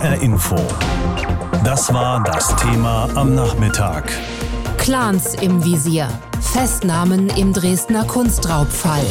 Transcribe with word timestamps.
HR 0.00 0.22
Info. 0.22 0.56
Das 1.62 1.92
war 1.92 2.22
das 2.22 2.56
Thema 2.56 3.06
am 3.14 3.34
Nachmittag. 3.34 4.10
Clans 4.78 5.34
im 5.34 5.62
Visier. 5.62 6.08
Festnahmen 6.40 7.28
im 7.36 7.52
Dresdner 7.52 8.04
Kunstraubfall. 8.04 9.04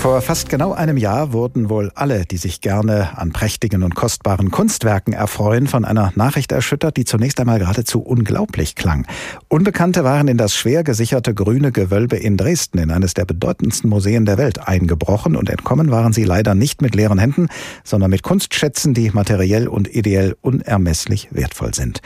Vor 0.00 0.22
fast 0.22 0.48
genau 0.48 0.72
einem 0.72 0.96
Jahr 0.96 1.34
wurden 1.34 1.68
wohl 1.68 1.92
alle, 1.94 2.24
die 2.24 2.38
sich 2.38 2.62
gerne 2.62 3.18
an 3.18 3.32
prächtigen 3.32 3.82
und 3.82 3.94
kostbaren 3.94 4.50
Kunstwerken 4.50 5.12
erfreuen, 5.12 5.66
von 5.66 5.84
einer 5.84 6.10
Nachricht 6.14 6.52
erschüttert, 6.52 6.96
die 6.96 7.04
zunächst 7.04 7.38
einmal 7.38 7.58
geradezu 7.58 8.00
unglaublich 8.00 8.76
klang. 8.76 9.06
Unbekannte 9.48 10.02
waren 10.02 10.26
in 10.26 10.38
das 10.38 10.54
schwer 10.54 10.84
gesicherte 10.84 11.34
grüne 11.34 11.70
Gewölbe 11.70 12.16
in 12.16 12.38
Dresden, 12.38 12.78
in 12.78 12.90
eines 12.90 13.12
der 13.12 13.26
bedeutendsten 13.26 13.90
Museen 13.90 14.24
der 14.24 14.38
Welt, 14.38 14.66
eingebrochen 14.66 15.36
und 15.36 15.50
entkommen 15.50 15.90
waren 15.90 16.14
sie 16.14 16.24
leider 16.24 16.54
nicht 16.54 16.80
mit 16.80 16.94
leeren 16.94 17.18
Händen, 17.18 17.48
sondern 17.84 18.08
mit 18.08 18.22
Kunstschätzen, 18.22 18.94
die 18.94 19.10
materiell 19.10 19.68
und 19.68 19.94
ideell 19.94 20.34
unermesslich 20.40 21.28
wertvoll 21.30 21.74
sind. 21.74 22.00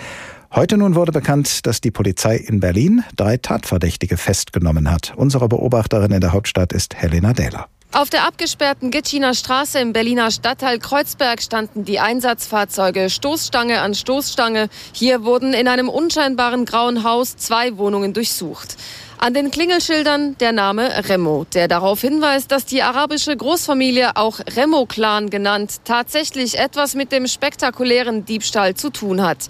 Heute 0.52 0.76
nun 0.78 0.96
wurde 0.96 1.12
bekannt, 1.12 1.64
dass 1.64 1.80
die 1.80 1.92
Polizei 1.92 2.38
in 2.38 2.58
Berlin 2.58 3.04
drei 3.14 3.36
Tatverdächtige 3.36 4.16
festgenommen 4.16 4.90
hat. 4.90 5.12
Unsere 5.14 5.46
Beobachterin 5.46 6.10
in 6.10 6.20
der 6.20 6.32
Hauptstadt 6.32 6.72
ist 6.72 6.96
Helena 6.96 7.32
Dähler. 7.32 7.68
Auf 7.94 8.10
der 8.10 8.26
abgesperrten 8.26 8.90
Gitschiner 8.90 9.34
Straße 9.34 9.78
im 9.78 9.92
Berliner 9.92 10.32
Stadtteil 10.32 10.80
Kreuzberg 10.80 11.40
standen 11.40 11.84
die 11.84 12.00
Einsatzfahrzeuge 12.00 13.08
Stoßstange 13.08 13.80
an 13.80 13.94
Stoßstange. 13.94 14.68
Hier 14.92 15.22
wurden 15.22 15.54
in 15.54 15.68
einem 15.68 15.88
unscheinbaren 15.88 16.64
grauen 16.64 17.04
Haus 17.04 17.36
zwei 17.36 17.76
Wohnungen 17.76 18.12
durchsucht. 18.12 18.76
An 19.18 19.32
den 19.32 19.52
Klingelschildern 19.52 20.36
der 20.38 20.50
Name 20.50 21.08
Remo, 21.08 21.46
der 21.54 21.68
darauf 21.68 22.00
hinweist, 22.00 22.50
dass 22.50 22.66
die 22.66 22.82
arabische 22.82 23.36
Großfamilie, 23.36 24.16
auch 24.16 24.40
Remo-Clan 24.40 25.30
genannt, 25.30 25.76
tatsächlich 25.84 26.58
etwas 26.58 26.96
mit 26.96 27.12
dem 27.12 27.28
spektakulären 27.28 28.24
Diebstahl 28.24 28.74
zu 28.74 28.90
tun 28.90 29.22
hat. 29.22 29.46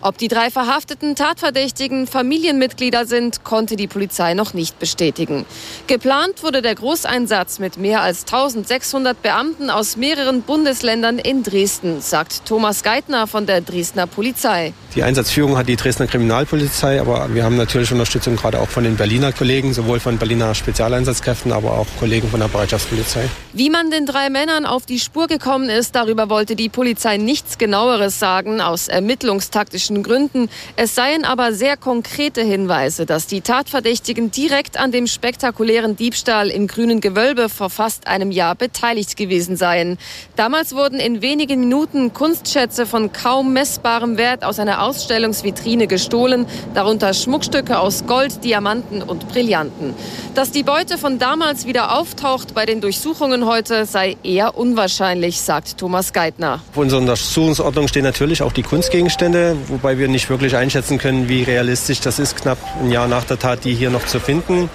Ob 0.00 0.16
die 0.16 0.28
drei 0.28 0.50
verhafteten 0.50 1.16
Tatverdächtigen 1.16 2.06
Familienmitglieder 2.06 3.04
sind, 3.04 3.42
konnte 3.42 3.74
die 3.74 3.88
Polizei 3.88 4.34
noch 4.34 4.54
nicht 4.54 4.78
bestätigen. 4.78 5.44
Geplant 5.88 6.44
wurde 6.44 6.62
der 6.62 6.76
Großeinsatz 6.76 7.58
mit 7.58 7.78
mehr 7.78 8.02
als 8.02 8.20
1600 8.22 9.20
Beamten 9.20 9.70
aus 9.70 9.96
mehreren 9.96 10.42
Bundesländern 10.42 11.18
in 11.18 11.42
Dresden, 11.42 12.00
sagt 12.00 12.46
Thomas 12.46 12.84
Geithner 12.84 13.26
von 13.26 13.46
der 13.46 13.60
Dresdner 13.60 14.06
Polizei. 14.06 14.72
Die 14.94 15.02
Einsatzführung 15.02 15.56
hat 15.56 15.68
die 15.68 15.76
Dresdner 15.76 16.06
Kriminalpolizei, 16.06 17.00
aber 17.00 17.34
wir 17.34 17.42
haben 17.42 17.56
natürlich 17.56 17.90
Unterstützung 17.90 18.36
gerade 18.36 18.60
auch 18.60 18.68
von 18.68 18.84
den 18.84 18.96
Berliner 18.96 19.32
Kollegen, 19.32 19.74
sowohl 19.74 19.98
von 19.98 20.16
Berliner 20.16 20.54
Spezialeinsatzkräften, 20.54 21.52
aber 21.52 21.72
auch 21.72 21.86
Kollegen 21.98 22.28
von 22.28 22.40
der 22.40 22.48
Bereitschaftspolizei. 22.48 23.28
Wie 23.52 23.70
man 23.70 23.90
den 23.90 24.06
drei 24.06 24.30
Männern 24.30 24.64
auf 24.64 24.86
die 24.86 25.00
Spur 25.00 25.26
gekommen 25.26 25.68
ist, 25.68 25.94
darüber 25.94 26.30
wollte 26.30 26.54
die 26.54 26.68
Polizei 26.68 27.16
nichts 27.16 27.58
genaueres 27.58 28.18
sagen, 28.18 28.60
aus 28.60 28.88
ermittlungstaktischen 28.88 29.87
politischen 29.88 30.02
Gründen. 30.02 30.48
Es 30.76 30.94
seien 30.94 31.24
aber 31.24 31.52
sehr 31.52 31.76
konkrete 31.76 32.42
Hinweise, 32.42 33.06
dass 33.06 33.26
die 33.26 33.40
Tatverdächtigen 33.40 34.30
direkt 34.30 34.78
an 34.78 34.92
dem 34.92 35.06
spektakulären 35.06 35.96
Diebstahl 35.96 36.48
im 36.48 36.66
grünen 36.66 37.00
Gewölbe 37.00 37.48
vor 37.48 37.70
fast 37.70 38.06
einem 38.06 38.30
Jahr 38.30 38.54
beteiligt 38.54 39.16
gewesen 39.16 39.56
seien. 39.56 39.98
Damals 40.36 40.74
wurden 40.74 41.00
in 41.00 41.22
wenigen 41.22 41.60
Minuten 41.60 42.12
Kunstschätze 42.12 42.86
von 42.86 43.12
kaum 43.12 43.52
messbarem 43.52 44.16
Wert 44.18 44.44
aus 44.44 44.58
einer 44.58 44.82
Ausstellungsvitrine 44.82 45.86
gestohlen, 45.86 46.46
darunter 46.74 47.14
Schmuckstücke 47.14 47.78
aus 47.78 48.04
Gold, 48.06 48.44
Diamanten 48.44 49.02
und 49.02 49.28
Brillanten. 49.28 49.94
Dass 50.34 50.50
die 50.50 50.62
Beute 50.62 50.98
von 50.98 51.18
damals 51.18 51.66
wieder 51.66 51.98
auftaucht 51.98 52.54
bei 52.54 52.66
den 52.66 52.80
Durchsuchungen 52.80 53.46
heute, 53.46 53.86
sei 53.86 54.16
eher 54.22 54.56
unwahrscheinlich, 54.56 55.40
sagt 55.40 55.78
Thomas 55.78 56.12
Geithner. 56.12 56.60
Auf 56.70 56.76
unserer 56.76 57.00
Untersuchungsordnung 57.00 57.88
stehen 57.88 58.04
natürlich 58.04 58.42
auch 58.42 58.52
die 58.52 58.62
Kunstgegenstände, 58.62 59.56
wobei 59.78 59.96
wir 59.96 60.08
nicht 60.08 60.28
wirklich 60.28 60.56
einschätzen 60.56 60.98
können, 60.98 61.28
wie 61.28 61.44
realistisch 61.44 62.00
das 62.00 62.18
ist, 62.18 62.34
knapp 62.34 62.58
ein 62.82 62.90
Jahr 62.90 63.06
nach 63.06 63.22
der 63.22 63.38
Tat, 63.38 63.64
die 63.64 63.74
hier 63.74 63.90
noch 63.90 64.04
zu 64.06 64.18
finden. 64.18 64.68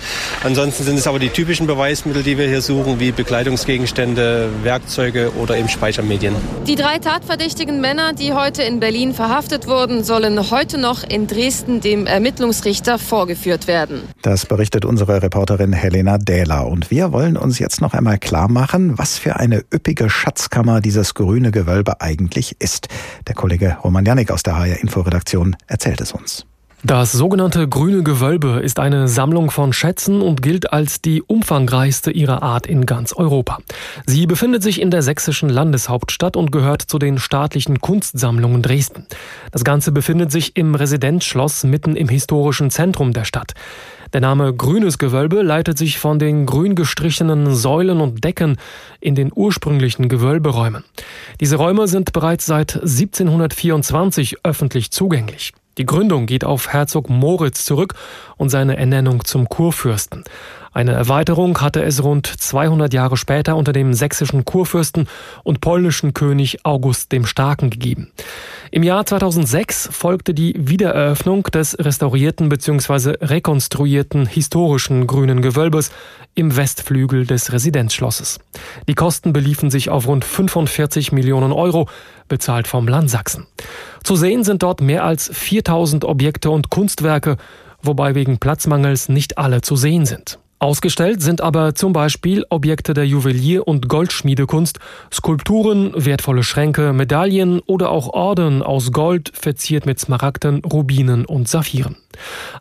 Ansonsten 0.46 0.86
sind 0.86 0.98
es 0.98 1.08
aber 1.08 1.20
die 1.20 1.28
typischen 1.28 1.68
Beweismittel, 1.68 2.24
die 2.24 2.38
wir 2.38 2.48
hier 2.48 2.62
suchen, 2.62 3.02
wie 3.02 3.12
Bekleidungsgegenstände, 3.12 4.48
Werkzeuge 4.64 5.34
oder 5.36 5.58
eben 5.58 5.68
Speichermedien. 5.68 6.36
Die 6.68 6.76
drei 6.76 7.00
tatverdächtigen 7.00 7.82
Männer, 7.82 8.14
die 8.14 8.32
heute 8.32 8.64
in 8.64 8.80
Berlin 8.80 9.14
verhaftet 9.14 9.68
wurden, 9.68 10.06
sollen 10.06 10.40
heute 10.52 10.78
noch 10.78 11.04
in 11.04 11.28
Dresden 11.28 11.82
dem 11.82 12.08
Ermittlungsrichter 12.08 12.98
vorgeführt 12.98 13.68
werden. 13.68 14.04
Das 14.22 14.46
berichtet 14.46 14.86
unsere 14.86 15.22
Reporterin 15.22 15.74
Helena 15.74 16.18
Dähler. 16.18 16.68
Und 16.68 16.92
wir 16.92 17.12
wollen 17.12 17.36
uns 17.36 17.60
jetzt 17.60 17.82
noch 17.82 17.94
einmal 17.94 18.20
klar 18.20 18.50
machen, 18.50 18.98
was 18.98 19.18
für 19.18 19.36
eine 19.36 19.66
üppige 19.74 20.10
Schatzkammer 20.10 20.80
dieses 20.80 21.14
grüne 21.14 21.52
Gewölbe 21.52 22.00
eigentlich 22.00 22.56
ist. 22.60 22.88
Der 23.28 23.36
Kollege 23.36 23.76
Roman 23.84 24.06
Janik 24.06 24.32
aus 24.32 24.44
der 24.44 24.58
HR 24.58 24.82
Inforedaktion 24.94 25.56
erzählt 25.66 26.02
es 26.02 26.12
uns. 26.12 26.46
Das 26.84 27.14
sogenannte 27.14 27.68
Grüne 27.68 28.04
Gewölbe 28.04 28.60
ist 28.62 28.78
eine 28.78 29.08
Sammlung 29.08 29.50
von 29.50 29.74
Schätzen 29.74 30.22
und 30.22 30.44
gilt 30.44 30.72
als 30.72 31.02
die 31.02 31.24
umfangreichste 31.24 32.12
ihrer 32.12 32.44
Art 32.44 32.68
in 32.68 32.86
ganz 32.86 33.14
Europa. 33.14 33.58
Sie 34.06 34.28
befindet 34.28 34.62
sich 34.62 34.80
in 34.82 34.92
der 34.92 35.02
sächsischen 35.02 35.50
Landeshauptstadt 35.50 36.36
und 36.38 36.52
gehört 36.52 36.84
zu 36.84 37.00
den 37.00 37.18
staatlichen 37.18 37.80
Kunstsammlungen 37.80 38.62
Dresden. 38.62 39.08
Das 39.52 39.64
Ganze 39.64 39.92
befindet 39.92 40.32
sich 40.32 40.58
im 40.58 40.76
Residenzschloss 40.76 41.64
mitten 41.64 41.96
im 41.96 42.10
historischen 42.10 42.70
Zentrum 42.70 43.14
der 43.14 43.24
Stadt. 43.24 43.54
Der 44.14 44.22
Name 44.22 44.54
Grünes 44.54 45.00
Gewölbe 45.00 45.42
leitet 45.42 45.80
sich 45.80 45.98
von 45.98 46.20
den 46.20 46.46
grün 46.46 46.76
gestrichenen 46.76 47.56
Säulen 47.56 48.00
und 48.00 48.24
Decken 48.24 48.58
in 49.00 49.16
den 49.16 49.32
ursprünglichen 49.34 50.08
Gewölberäumen. 50.08 50.84
Diese 51.40 51.56
Räume 51.56 51.88
sind 51.88 52.14
bereits 52.14 52.46
seit 52.46 52.76
1724 52.76 54.38
öffentlich 54.44 54.92
zugänglich. 54.92 55.54
Die 55.80 55.88
Gründung 55.88 56.28
geht 56.28 56.46
auf 56.46 56.68
Herzog 56.68 57.10
Moritz 57.10 57.66
zurück 57.66 57.96
und 58.38 58.50
seine 58.50 58.78
Ernennung 58.78 59.26
zum 59.26 59.50
Kurfürsten. 59.50 60.24
Eine 60.74 60.94
Erweiterung 60.94 61.62
hatte 61.62 61.84
es 61.84 62.04
rund 62.04 62.26
200 62.26 62.94
Jahre 62.94 63.16
später 63.16 63.56
unter 63.56 63.74
dem 63.74 63.94
sächsischen 63.94 64.44
Kurfürsten 64.44 65.08
und 65.44 65.62
polnischen 65.62 66.14
König 66.14 66.66
August 66.66 67.12
dem 67.12 67.28
Starken 67.28 67.70
gegeben. 67.70 68.12
Im 68.72 68.82
Jahr 68.82 69.06
2006 69.06 69.90
folgte 69.92 70.34
die 70.34 70.56
Wiedereröffnung 70.58 71.44
des 71.44 71.78
restaurierten 71.78 72.50
bzw. 72.50 73.18
rekonstruierten 73.22 74.26
historischen 74.26 75.06
grünen 75.06 75.44
Gewölbes 75.44 75.92
im 76.34 76.58
Westflügel 76.58 77.28
des 77.28 77.54
Residenzschlosses. 77.54 78.40
Die 78.88 78.96
Kosten 78.96 79.32
beliefen 79.32 79.70
sich 79.70 79.92
auf 79.92 80.08
rund 80.08 80.26
45 80.26 81.12
Millionen 81.12 81.52
Euro, 81.52 81.88
bezahlt 82.28 82.68
vom 82.68 82.88
Land 82.88 83.12
Sachsen. 83.12 83.46
Zu 84.04 84.16
sehen 84.16 84.44
sind 84.44 84.64
dort 84.64 84.82
mehr 84.82 85.04
als 85.04 85.30
4000 85.32 86.04
Objekte 86.04 86.50
und 86.50 86.72
Kunstwerke, 86.72 87.38
wobei 87.84 88.16
wegen 88.16 88.40
Platzmangels 88.40 89.08
nicht 89.08 89.38
alle 89.38 89.62
zu 89.62 89.76
sehen 89.76 90.08
sind. 90.08 90.40
Ausgestellt 90.64 91.22
sind 91.22 91.42
aber 91.42 91.76
zum 91.76 91.92
Beispiel 91.92 92.46
Objekte 92.50 92.94
der 92.94 93.06
Juwelier- 93.06 93.68
und 93.68 93.90
Goldschmiedekunst, 93.90 94.80
Skulpturen, 95.12 95.92
wertvolle 95.94 96.42
Schränke, 96.42 96.94
Medaillen 96.94 97.60
oder 97.66 97.90
auch 97.90 98.14
Orden 98.14 98.64
aus 98.64 98.94
Gold, 98.94 99.34
verziert 99.34 99.86
mit 99.86 100.00
Smaragden, 100.00 100.64
Rubinen 100.64 101.26
und 101.26 101.50
Saphiren. 101.50 101.98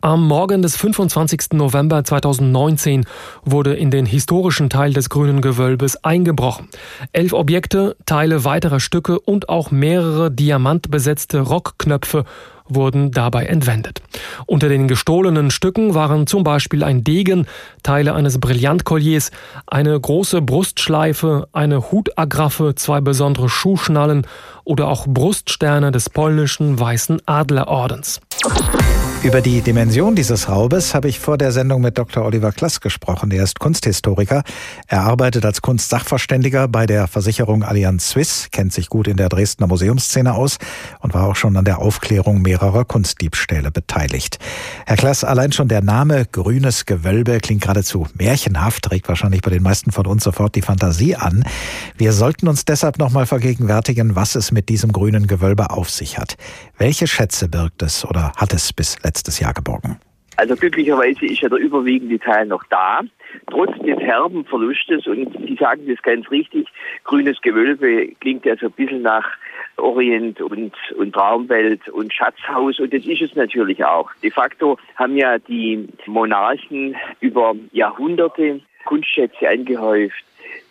Am 0.01 0.27
Morgen 0.27 0.61
des 0.61 0.75
25. 0.75 1.53
November 1.53 2.03
2019 2.03 3.05
wurde 3.43 3.73
in 3.73 3.91
den 3.91 4.05
historischen 4.05 4.69
Teil 4.69 4.93
des 4.93 5.09
grünen 5.09 5.41
Gewölbes 5.41 6.03
eingebrochen. 6.03 6.69
Elf 7.11 7.33
Objekte, 7.33 7.95
Teile 8.05 8.43
weiterer 8.43 8.79
Stücke 8.79 9.19
und 9.19 9.49
auch 9.49 9.71
mehrere 9.71 10.31
diamantbesetzte 10.31 11.39
Rockknöpfe 11.39 12.25
wurden 12.67 13.11
dabei 13.11 13.45
entwendet. 13.45 14.01
Unter 14.45 14.69
den 14.69 14.87
gestohlenen 14.87 15.51
Stücken 15.51 15.95
waren 15.95 16.27
zum 16.27 16.43
Beispiel 16.43 16.83
ein 16.83 17.03
Degen, 17.03 17.45
Teile 17.83 18.13
eines 18.13 18.39
Brillantkolliers, 18.39 19.31
eine 19.67 19.99
große 19.99 20.41
Brustschleife, 20.41 21.47
eine 21.51 21.91
Hutagraffe, 21.91 22.75
zwei 22.75 23.01
besondere 23.01 23.49
Schuhschnallen 23.49 24.25
oder 24.63 24.87
auch 24.87 25.05
Bruststerne 25.07 25.91
des 25.91 26.09
polnischen 26.09 26.79
Weißen 26.79 27.21
Adlerordens. 27.25 28.21
Über 29.23 29.39
die 29.39 29.61
Dimension 29.61 30.15
dieses 30.15 30.49
Raubes 30.49 30.93
habe 30.93 31.07
ich 31.07 31.17
vor 31.17 31.37
der 31.37 31.53
Sendung 31.53 31.79
mit 31.79 31.97
Dr. 31.97 32.25
Oliver 32.25 32.51
Klass 32.51 32.81
gesprochen. 32.81 33.31
Er 33.31 33.45
ist 33.45 33.57
Kunsthistoriker. 33.57 34.43
Er 34.87 35.03
arbeitet 35.03 35.45
als 35.45 35.61
Kunstsachverständiger 35.61 36.67
bei 36.67 36.85
der 36.85 37.07
Versicherung 37.07 37.63
Allianz 37.63 38.09
Suisse, 38.09 38.49
kennt 38.51 38.73
sich 38.73 38.89
gut 38.89 39.07
in 39.07 39.15
der 39.15 39.29
Dresdner 39.29 39.67
Museumsszene 39.67 40.33
aus 40.33 40.57
und 40.99 41.13
war 41.13 41.25
auch 41.29 41.37
schon 41.37 41.55
an 41.55 41.63
der 41.63 41.79
Aufklärung 41.79 42.41
mehrerer 42.41 42.83
Kunstdiebstähle 42.83 43.71
beteiligt. 43.71 44.39
Herr 44.85 44.97
Klass, 44.97 45.23
allein 45.23 45.53
schon 45.53 45.69
der 45.69 45.81
Name 45.81 46.25
Grünes 46.29 46.85
Gewölbe 46.85 47.37
klingt 47.37 47.61
geradezu 47.61 48.07
märchenhaft, 48.15 48.91
regt 48.91 49.07
wahrscheinlich 49.07 49.41
bei 49.41 49.51
den 49.51 49.63
meisten 49.63 49.93
von 49.93 50.05
uns 50.05 50.25
sofort 50.25 50.53
die 50.55 50.61
Fantasie 50.61 51.15
an. 51.15 51.45
Wir 51.95 52.11
sollten 52.11 52.49
uns 52.49 52.65
deshalb 52.65 52.99
nochmal 52.99 53.25
vergegenwärtigen, 53.25 54.17
was 54.17 54.35
es 54.35 54.51
mit 54.51 54.67
diesem 54.67 54.91
grünen 54.91 55.27
Gewölbe 55.27 55.69
auf 55.69 55.89
sich 55.89 56.17
hat. 56.17 56.35
Welche 56.77 57.07
Schätze 57.07 57.47
birgt 57.47 57.81
es 57.83 58.03
oder 58.03 58.33
hat 58.35 58.53
es 58.53 58.73
bis 58.73 58.97
letztes 59.13 59.39
Jahr 59.39 59.53
geborgen? 59.53 59.99
Also 60.37 60.55
glücklicherweise 60.55 61.27
ist 61.27 61.41
ja 61.41 61.49
der 61.49 61.59
überwiegende 61.59 62.17
Teil 62.17 62.47
noch 62.47 62.63
da, 62.71 63.01
trotz 63.51 63.77
des 63.85 63.99
herben 63.99 64.43
Verlustes. 64.45 65.05
Und 65.05 65.31
Sie 65.47 65.55
sagen 65.55 65.83
das 65.87 66.01
ganz 66.01 66.29
richtig, 66.31 66.67
grünes 67.03 67.39
Gewölbe 67.41 68.07
klingt 68.19 68.43
ja 68.43 68.55
so 68.55 68.65
ein 68.65 68.71
bisschen 68.71 69.03
nach 69.03 69.29
Orient 69.77 70.41
und, 70.41 70.73
und 70.97 71.13
Traumwelt 71.13 71.87
und 71.89 72.11
Schatzhaus 72.11 72.79
und 72.79 72.91
das 72.93 73.05
ist 73.05 73.21
es 73.21 73.35
natürlich 73.35 73.85
auch. 73.85 74.09
De 74.23 74.31
facto 74.31 74.77
haben 74.95 75.17
ja 75.17 75.37
die 75.37 75.87
Monarchen 76.07 76.95
über 77.19 77.55
Jahrhunderte 77.71 78.61
Kunstschätze 78.85 79.47
angehäuft, 79.47 80.23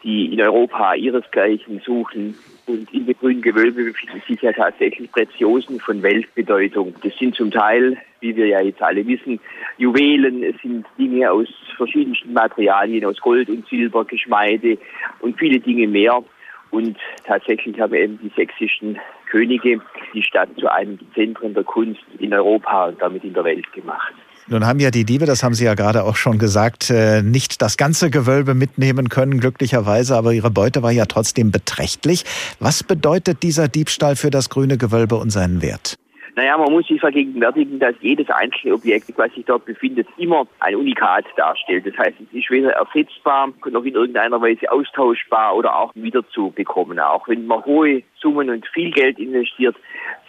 die 0.03 0.33
in 0.33 0.41
Europa 0.41 0.95
ihresgleichen 0.95 1.81
suchen. 1.85 2.37
Und 2.67 2.93
in 2.95 3.07
dem 3.07 3.17
grünen 3.19 3.43
Gewölbe 3.43 3.85
befinden 3.85 4.23
sich 4.27 4.41
ja 4.41 4.53
tatsächlich 4.53 5.11
Preziosen 5.11 5.81
von 5.81 6.03
Weltbedeutung. 6.03 6.95
Das 7.03 7.13
sind 7.19 7.35
zum 7.35 7.51
Teil, 7.51 7.97
wie 8.21 8.37
wir 8.37 8.47
ja 8.47 8.61
jetzt 8.61 8.81
alle 8.81 9.05
wissen, 9.07 9.41
Juwelen, 9.79 10.45
es 10.45 10.55
sind 10.63 10.87
Dinge 10.97 11.31
aus 11.31 11.49
verschiedensten 11.77 12.33
Materialien, 12.33 13.05
aus 13.05 13.21
Gold 13.21 13.49
und 13.49 13.67
Silber, 13.69 14.05
Geschmeide 14.05 14.79
und 15.21 15.39
viele 15.39 15.59
Dinge 15.59 15.89
mehr. 15.89 16.23
Und 16.71 16.97
tatsächlich 17.25 17.79
haben 17.81 17.95
eben 17.95 18.19
die 18.23 18.33
sächsischen 18.35 18.99
Könige 19.31 19.81
die 20.15 20.23
Stadt 20.23 20.49
zu 20.59 20.73
einem 20.73 20.99
der 20.99 21.13
Zentren 21.15 21.55
der 21.55 21.65
Kunst 21.65 22.03
in 22.19 22.33
Europa 22.33 22.87
und 22.87 23.03
damit 23.03 23.25
in 23.25 23.35
der 23.35 23.45
Welt 23.45 23.71
gemacht. 23.73 24.15
Nun 24.49 24.67
haben 24.67 24.81
ja 24.81 24.91
die 24.91 25.05
Diebe, 25.05 25.25
das 25.25 25.43
haben 25.43 25.55
Sie 25.55 25.65
ja 25.65 25.75
gerade 25.75 26.05
auch 26.05 26.17
schon 26.17 26.39
gesagt, 26.39 26.91
äh, 26.91 27.23
nicht 27.23 27.63
das 27.63 27.77
ganze 27.77 28.11
Gewölbe 28.11 28.55
mitnehmen 28.55 29.09
können, 29.09 29.39
glücklicherweise, 29.39 30.17
aber 30.17 30.33
ihre 30.33 30.51
Beute 30.51 30.83
war 30.83 30.91
ja 30.91 31.07
trotzdem 31.07 31.51
beträchtlich. 31.53 32.25
Was 32.59 32.83
bedeutet 32.83 33.43
dieser 33.43 33.69
Diebstahl 33.69 34.17
für 34.17 34.31
das 34.31 34.49
grüne 34.49 34.79
Gewölbe 34.79 35.17
und 35.17 35.31
seinen 35.31 35.63
Wert? 35.63 35.97
Naja, 36.35 36.57
man 36.57 36.73
muss 36.73 36.87
sich 36.87 36.99
vergegenwärtigen, 36.99 37.79
dass 37.79 37.95
jedes 38.01 38.31
einzelne 38.31 38.75
Objekt, 38.75 39.13
was 39.17 39.33
sich 39.35 39.45
dort 39.45 39.67
befindet, 39.67 40.09
immer 40.17 40.47
ein 40.61 40.77
Unikat 40.77 41.27
darstellt. 41.37 41.87
Das 41.87 41.97
heißt, 41.99 42.21
es 42.21 42.33
ist 42.33 42.51
weder 42.51 42.73
ersetzbar, 42.73 43.53
noch 43.71 43.85
in 43.85 43.95
irgendeiner 43.95 44.41
Weise 44.41 44.71
austauschbar 44.73 45.55
oder 45.55 45.77
auch 45.77 45.93
wiederzubekommen. 45.95 46.99
Auch 47.01 47.29
wenn 47.29 47.47
man 47.47 47.63
hohe 47.67 48.03
Summen 48.19 48.49
und 48.49 48.67
viel 48.69 48.91
Geld 48.93 49.19
investiert, 49.19 49.77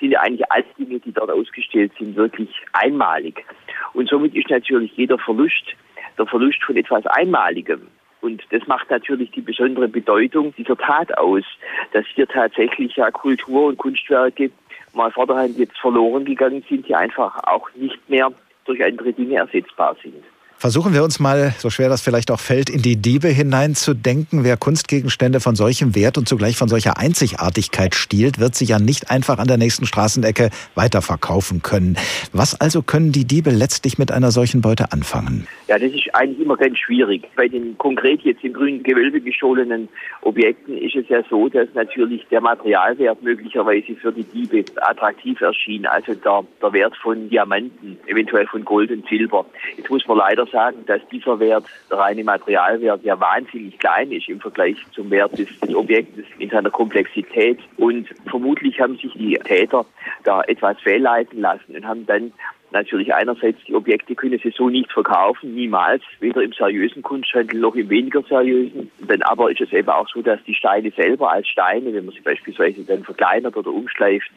sind 0.01 0.15
eigentlich 0.17 0.51
alle 0.51 0.65
Dinge, 0.77 0.99
die 0.99 1.13
dort 1.13 1.31
ausgestellt 1.31 1.93
sind, 1.97 2.17
wirklich 2.17 2.49
einmalig. 2.73 3.45
Und 3.93 4.09
somit 4.09 4.35
ist 4.35 4.49
natürlich 4.49 4.91
jeder 4.97 5.17
Verlust 5.17 5.75
der 6.17 6.25
Verlust 6.25 6.63
von 6.63 6.75
etwas 6.75 7.05
Einmaligem. 7.07 7.87
Und 8.21 8.41
das 8.51 8.65
macht 8.67 8.89
natürlich 8.89 9.31
die 9.31 9.41
besondere 9.41 9.89
Bedeutung 9.89 10.53
dieser 10.57 10.77
Tat 10.77 11.17
aus, 11.17 11.43
dass 11.91 12.05
hier 12.15 12.25
tatsächlich 12.25 12.95
ja 12.95 13.11
Kultur 13.11 13.65
und 13.65 13.77
Kunstwerke 13.77 14.49
mal 14.93 15.11
vorderhand 15.11 15.57
jetzt 15.57 15.77
verloren 15.77 16.25
gegangen 16.25 16.63
sind, 16.69 16.87
die 16.87 16.95
einfach 16.95 17.43
auch 17.43 17.69
nicht 17.75 18.09
mehr 18.09 18.31
durch 18.65 18.83
andere 18.83 19.13
Dinge 19.13 19.35
ersetzbar 19.35 19.95
sind. 20.01 20.23
Versuchen 20.63 20.93
wir 20.93 21.03
uns 21.03 21.19
mal, 21.19 21.53
so 21.57 21.69
schwer 21.69 21.89
das 21.89 22.01
vielleicht 22.01 22.31
auch 22.31 22.39
fällt, 22.39 22.69
in 22.69 22.81
die 22.81 22.95
Diebe 22.95 23.27
hineinzudenken. 23.27 24.45
Wer 24.45 24.55
Kunstgegenstände 24.55 25.41
von 25.41 25.55
solchem 25.55 25.93
Wert 25.93 26.17
und 26.17 26.25
zugleich 26.25 26.55
von 26.55 26.69
solcher 26.69 26.97
Einzigartigkeit 26.97 27.95
stiehlt, 27.95 28.39
wird 28.39 28.55
sie 28.55 28.63
ja 28.63 28.79
nicht 28.79 29.11
einfach 29.11 29.39
an 29.39 29.49
der 29.49 29.57
nächsten 29.57 29.85
Straßenecke 29.85 30.51
weiterverkaufen 30.73 31.63
können. 31.63 31.97
Was 32.31 32.61
also 32.61 32.81
können 32.81 33.11
die 33.11 33.25
Diebe 33.25 33.49
letztlich 33.49 33.97
mit 33.97 34.09
einer 34.09 34.31
solchen 34.31 34.61
Beute 34.61 34.93
anfangen? 34.93 35.49
Ja, 35.67 35.77
das 35.77 35.91
ist 35.91 36.15
eigentlich 36.15 36.39
immer 36.39 36.55
ganz 36.55 36.77
schwierig. 36.77 37.23
Bei 37.35 37.49
den 37.49 37.77
konkret 37.77 38.21
jetzt 38.21 38.41
im 38.45 38.53
grünen 38.53 38.83
Gewölbe 38.83 39.19
gestohlenen 39.19 39.89
Objekten 40.21 40.77
ist 40.77 40.95
es 40.95 41.09
ja 41.09 41.23
so, 41.29 41.49
dass 41.49 41.67
natürlich 41.73 42.25
der 42.31 42.39
Materialwert 42.39 43.21
möglicherweise 43.21 43.95
für 43.95 44.13
die 44.13 44.23
Diebe 44.23 44.63
attraktiv 44.81 45.41
erschien. 45.41 45.85
Also 45.85 46.13
der, 46.13 46.45
der 46.61 46.71
Wert 46.71 46.95
von 46.95 47.29
Diamanten, 47.29 47.97
eventuell 48.07 48.47
von 48.47 48.63
Gold 48.63 48.91
und 48.91 49.05
Silber. 49.09 49.45
Jetzt 49.75 49.89
muss 49.89 50.07
man 50.07 50.19
leider 50.19 50.47
sagen, 50.53 50.85
dass 50.85 51.01
dieser 51.11 51.39
Wert, 51.39 51.65
der 51.89 51.97
reine 51.97 52.23
Materialwert, 52.23 53.03
ja 53.03 53.19
wahnsinnig 53.19 53.77
klein 53.79 54.11
ist 54.13 54.29
im 54.29 54.39
Vergleich 54.39 54.77
zum 54.93 55.11
Wert 55.11 55.37
des, 55.37 55.49
des 55.59 55.75
Objektes 55.75 56.23
in 56.39 56.49
seiner 56.49 56.69
Komplexität. 56.69 57.59
Und 57.75 58.07
vermutlich 58.29 58.79
haben 58.79 58.95
sich 58.97 59.11
die 59.13 59.37
Täter 59.43 59.85
da 60.23 60.41
etwas 60.43 60.79
fehlleiten 60.79 61.41
lassen 61.41 61.75
und 61.75 61.85
haben 61.85 62.05
dann 62.05 62.31
natürlich 62.73 63.13
einerseits 63.13 63.63
die 63.65 63.75
Objekte 63.75 64.15
können 64.15 64.39
sie 64.43 64.53
so 64.55 64.69
nicht 64.69 64.91
verkaufen, 64.91 65.55
niemals, 65.55 66.03
weder 66.19 66.41
im 66.41 66.51
seriösen 66.51 67.01
Kunsthandel 67.01 67.59
noch 67.59 67.75
im 67.75 67.89
weniger 67.89 68.21
seriösen. 68.23 68.91
Dann 69.07 69.21
aber 69.21 69.51
ist 69.51 69.61
es 69.61 69.71
eben 69.71 69.89
auch 69.89 70.07
so, 70.09 70.21
dass 70.21 70.43
die 70.43 70.55
Steine 70.55 70.91
selber 70.91 71.31
als 71.31 71.47
Steine, 71.47 71.93
wenn 71.93 72.05
man 72.05 72.13
sie 72.13 72.21
beispielsweise 72.21 72.83
dann 72.83 73.03
verkleinert 73.03 73.55
oder 73.55 73.71
umschleift, 73.71 74.29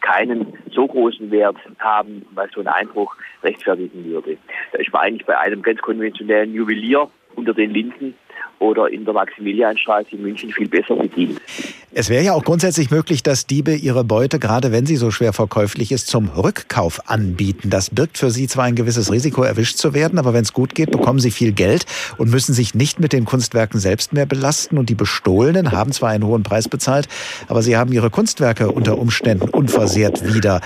keinen 0.00 0.58
so 0.70 0.86
großen 0.86 1.30
Wert 1.30 1.56
haben, 1.78 2.26
was 2.34 2.50
so 2.52 2.60
ein 2.60 2.66
Einbruch 2.66 3.16
rechtfertigen 3.42 4.04
würde. 4.04 4.36
Da 4.72 4.78
ist 4.78 4.92
man 4.92 5.02
eigentlich 5.02 5.26
bei 5.26 5.38
einem 5.38 5.62
ganz 5.62 5.80
konventionellen 5.80 6.52
Juwelier 6.52 7.08
unter 7.36 7.54
den 7.54 7.70
Linden 7.70 8.14
oder 8.58 8.88
in 8.88 9.04
der 9.04 9.14
Maximilianstraße 9.14 10.16
in 10.16 10.22
München 10.22 10.50
viel 10.50 10.68
besser 10.68 10.96
bedient. 10.96 11.40
Es 11.96 12.08
wäre 12.08 12.24
ja 12.24 12.32
auch 12.32 12.42
grundsätzlich 12.42 12.90
möglich, 12.90 13.22
dass 13.22 13.46
Diebe 13.46 13.72
ihre 13.72 14.02
Beute, 14.02 14.40
gerade 14.40 14.72
wenn 14.72 14.84
sie 14.84 14.96
so 14.96 15.12
schwer 15.12 15.32
verkäuflich 15.32 15.92
ist, 15.92 16.08
zum 16.08 16.28
Rückkauf 16.28 17.08
anbieten. 17.08 17.70
Das 17.70 17.90
birgt 17.90 18.18
für 18.18 18.32
sie 18.32 18.48
zwar 18.48 18.64
ein 18.64 18.74
gewisses 18.74 19.12
Risiko, 19.12 19.44
erwischt 19.44 19.76
zu 19.76 19.94
werden, 19.94 20.18
aber 20.18 20.34
wenn 20.34 20.42
es 20.42 20.52
gut 20.52 20.74
geht, 20.74 20.90
bekommen 20.90 21.20
sie 21.20 21.30
viel 21.30 21.52
Geld 21.52 21.86
und 22.18 22.32
müssen 22.32 22.52
sich 22.52 22.74
nicht 22.74 22.98
mit 22.98 23.12
den 23.12 23.24
Kunstwerken 23.24 23.78
selbst 23.78 24.12
mehr 24.12 24.26
belasten. 24.26 24.76
Und 24.76 24.88
die 24.88 24.96
Bestohlenen 24.96 25.70
haben 25.70 25.92
zwar 25.92 26.10
einen 26.10 26.26
hohen 26.26 26.42
Preis 26.42 26.68
bezahlt, 26.68 27.06
aber 27.46 27.62
sie 27.62 27.76
haben 27.76 27.92
ihre 27.92 28.10
Kunstwerke 28.10 28.72
unter 28.72 28.98
Umständen 28.98 29.48
unversehrt 29.50 30.34
wieder. 30.34 30.62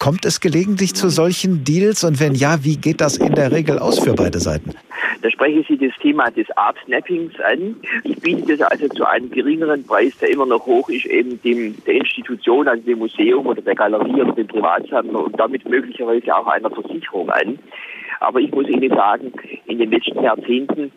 Kommt 0.00 0.24
es 0.24 0.40
gelegentlich 0.40 0.94
zu 0.94 1.10
solchen 1.10 1.62
Deals 1.62 2.04
und 2.04 2.20
wenn 2.20 2.34
ja, 2.34 2.64
wie 2.64 2.78
geht 2.78 3.02
das 3.02 3.18
in 3.18 3.34
der 3.34 3.52
Regel 3.52 3.78
aus 3.78 3.98
für 3.98 4.14
beide 4.14 4.38
Seiten? 4.38 4.70
Da 5.20 5.30
sprechen 5.30 5.62
Sie 5.68 5.76
das 5.76 5.94
Thema 6.00 6.30
des 6.30 6.50
Art 6.56 6.78
Snappings 6.86 7.38
an. 7.40 7.76
Ich 8.04 8.18
biete 8.18 8.56
das 8.56 8.62
also 8.62 8.88
zu 8.88 9.04
einem 9.04 9.30
geringeren 9.30 9.84
Preis, 9.84 10.16
der 10.16 10.30
immer 10.30 10.46
noch 10.46 10.64
hoch 10.64 10.88
ist, 10.88 11.04
eben 11.04 11.38
dem, 11.42 11.76
der 11.84 11.96
Institution, 11.96 12.66
also 12.66 12.82
dem 12.82 13.00
Museum 13.00 13.46
oder 13.46 13.60
der 13.60 13.74
Galerie 13.74 14.22
oder 14.22 14.32
dem 14.32 14.46
Privatsammler 14.46 15.22
und 15.22 15.38
damit 15.38 15.68
möglicherweise 15.68 16.34
auch 16.34 16.46
einer 16.46 16.70
Versicherung 16.70 17.28
an. 17.28 17.58
Aber 18.20 18.40
ich 18.40 18.50
muss 18.52 18.68
Ihnen 18.68 18.88
sagen, 18.88 19.32
in 19.66 19.80
den 19.80 19.90
letzten 19.90 20.22
Jahrzehnten 20.22 20.92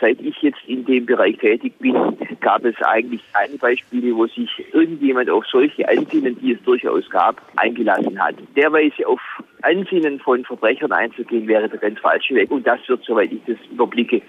Seit 0.00 0.20
ich 0.20 0.36
jetzt 0.42 0.58
in 0.66 0.84
dem 0.84 1.06
Bereich 1.06 1.38
tätig 1.38 1.72
bin, 1.78 1.94
gab 2.40 2.64
es 2.64 2.76
eigentlich 2.82 3.22
keine 3.32 3.56
Beispiele, 3.56 4.14
wo 4.14 4.26
sich 4.26 4.50
irgendjemand 4.72 5.30
auf 5.30 5.46
solche 5.46 5.88
Ansinnen, 5.88 6.38
die 6.40 6.52
es 6.52 6.62
durchaus 6.64 7.08
gab, 7.08 7.40
eingelassen 7.56 8.22
hat. 8.22 8.34
Derweise 8.54 9.06
auf 9.06 9.20
Ansinnen 9.62 10.20
von 10.20 10.44
Verbrechern 10.44 10.92
einzugehen, 10.92 11.48
wäre 11.48 11.68
der 11.68 11.78
ganz 11.78 11.98
falsche 12.00 12.34
Weg. 12.34 12.50
Und 12.50 12.66
das 12.66 12.80
wird, 12.88 13.04
soweit 13.04 13.32
ich 13.32 13.40
das 13.46 13.56
überblicke, 13.70 14.20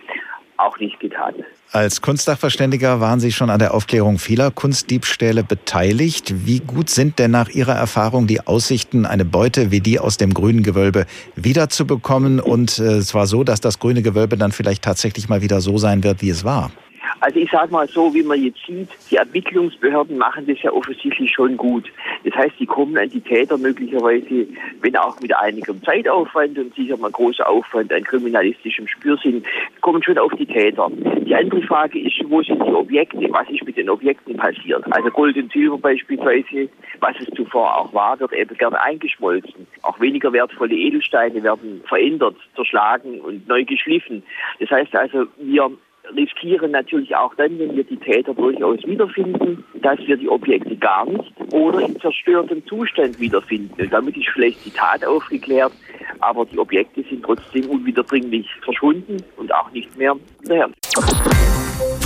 auch 0.58 0.78
nicht 0.80 1.00
getan. 1.00 1.34
Als 1.74 2.02
Kunstsachverständiger 2.02 3.02
waren 3.02 3.20
Sie 3.20 3.34
schon 3.34 3.50
an 3.50 3.60
der 3.60 3.74
Aufklärung 3.74 4.20
vieler 4.20 4.52
Kunstdiebstähle 4.52 5.44
beteiligt. 5.44 6.46
Wie 6.48 6.60
gut 6.60 6.90
sind 6.90 7.20
denn 7.20 7.32
nach 7.32 7.50
Ihrer 7.50 7.76
Erfahrung 7.76 8.26
die 8.26 8.40
Aussichten, 8.48 9.06
eine 9.06 9.26
Beute 9.26 9.70
wie 9.70 9.82
die 9.82 10.00
aus 10.00 10.16
dem 10.16 10.34
grünen 10.34 10.64
Gewölbe 10.64 11.06
wiederzubekommen? 11.36 12.40
Und 12.40 12.80
äh, 12.80 13.02
zwar 13.02 13.28
so, 13.28 13.44
dass 13.44 13.60
das 13.60 13.80
grüne 13.80 14.02
Gewölbe 14.02 14.38
dann 14.38 14.54
vielleicht 14.54 14.84
tatsächlich 14.84 15.28
mal 15.28 15.42
wieder 15.42 15.60
so 15.60 15.78
sein 15.78 16.04
wird, 16.04 16.22
wie 16.22 16.30
es 16.30 16.46
war? 16.46 16.72
Also 17.20 17.40
ich 17.40 17.50
sage 17.50 17.72
mal 17.72 17.88
so, 17.88 18.14
wie 18.14 18.24
man 18.24 18.42
jetzt 18.42 18.66
sieht, 18.66 18.90
die 19.10 19.16
Ermittlungsbehörden 19.16 20.18
machen 20.18 20.46
das 20.48 20.62
ja 20.62 20.72
offensichtlich 20.72 21.32
schon 21.32 21.58
gut. 21.58 21.92
Das 22.24 22.36
heißt, 22.36 22.60
die 22.60 22.66
kommen 22.66 22.98
an 22.98 23.10
die 23.10 23.22
Täter 23.22 23.58
möglicherweise, 23.58 24.48
wenn 24.82 24.96
auch 24.96 25.20
mit 25.20 25.36
einigem 25.36 25.82
Zeitaufwand 25.84 26.58
und 26.58 26.76
sicher 26.76 26.98
mal 26.98 27.12
großer 27.12 27.48
Aufwand 27.48 27.92
an 27.92 28.04
kriminalistischem 28.04 28.88
Spürsinn, 28.88 29.44
kommen 29.82 30.04
schon 30.04 30.18
auf 30.18 30.32
die 30.34 30.46
Täter. 30.46 30.90
Die 30.92 31.36
andere 31.36 31.62
Frage 31.64 32.00
ist, 32.00 32.18
wo 32.30 32.42
sind 32.42 32.64
die 32.66 32.74
Objekte? 32.74 33.28
Was 33.32 33.50
ist 33.50 33.66
mit 33.66 33.78
den 33.78 33.90
Objekten 33.90 34.38
passiert? 34.38 34.84
Also 34.92 35.10
Gold 35.10 35.38
und 35.38 35.52
Silber 35.52 35.78
beispielsweise, 35.78 36.70
was 37.00 37.16
es 37.20 37.28
zuvor 37.36 37.78
auch 37.78 37.94
war, 37.94 38.20
wird 38.20 38.34
eben 38.34 38.58
gerne 38.58 38.82
eingeschmolzen. 38.82 39.68
Auch 39.82 40.00
weniger 40.00 40.32
wertvolle 40.34 40.76
Edelsteine 40.76 41.42
werden 41.44 41.82
verändert, 41.88 42.36
zerschlagen 42.56 43.22
und 43.22 43.48
neu 43.48 43.64
geschliffen. 43.66 44.24
Das 44.60 44.70
heißt 44.70 44.96
also, 44.96 45.26
wir 45.38 45.72
riskieren 46.16 46.72
natürlich 46.72 47.16
auch 47.16 47.34
dann, 47.36 47.58
wenn 47.60 47.76
wir 47.76 47.84
die 47.84 47.98
Täter 47.98 48.34
durchaus 48.34 48.84
wiederfinden, 48.86 49.64
dass 49.82 50.00
wir 50.00 50.18
die 50.18 50.30
Objekte 50.30 50.76
gar 50.76 51.06
nicht 51.06 51.34
oder 51.52 51.82
in 51.82 52.00
zerstörtem 52.00 52.66
Zustand 52.66 53.20
wiederfinden. 53.20 53.82
Und 53.82 53.92
damit 53.92 54.18
ist 54.18 54.30
vielleicht 54.34 54.66
die 54.66 54.72
Tat 54.72 55.06
aufgeklärt, 55.06 55.72
aber 56.20 56.46
die 56.46 56.58
Objekte 56.58 57.04
sind 57.04 57.24
trotzdem 57.24 57.70
unwiederbringlich 57.70 58.48
verschwunden 58.64 59.18
und 59.38 59.54
auch 59.54 59.72
nicht 59.72 59.96
mehr 59.98 60.16
wiederher. 60.42 60.70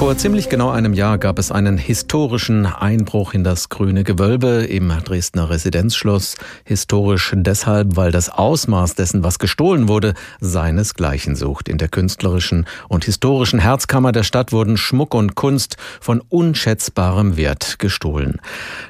Vor 0.02 0.18
ziemlich 0.18 0.50
genau 0.50 0.72
einem 0.72 0.94
Jahr 0.94 1.20
gab 1.20 1.38
es 1.38 1.52
einen 1.52 1.78
historischen 1.78 2.66
Einbruch 2.66 3.36
in 3.36 3.44
das 3.44 3.70
grüne 3.70 4.04
Gewölbe 4.04 4.66
im 4.68 4.92
Dresdner 5.06 5.52
Residenzschloss. 5.52 6.38
Historisch 6.66 7.32
deshalb, 7.36 7.98
weil 7.98 8.12
das 8.12 8.30
Ausmaß 8.30 8.96
dessen, 8.96 9.24
was 9.24 9.38
gestohlen 9.38 9.88
wurde, 9.88 10.16
seinesgleichen 10.40 11.36
sucht. 11.36 11.70
In 11.70 11.78
der 11.78 11.88
künstlerischen 11.88 12.66
und 12.90 13.06
historischen 13.06 13.60
Herzkammer 13.60 14.12
der 14.12 14.24
Stadt 14.24 14.52
wurden 14.52 14.76
Schmuck 14.76 15.14
und 15.14 15.36
Kunst 15.36 15.78
von 16.00 16.20
unschätzbarem 16.30 17.38
Wert 17.38 17.78
gestohlen. 17.78 18.42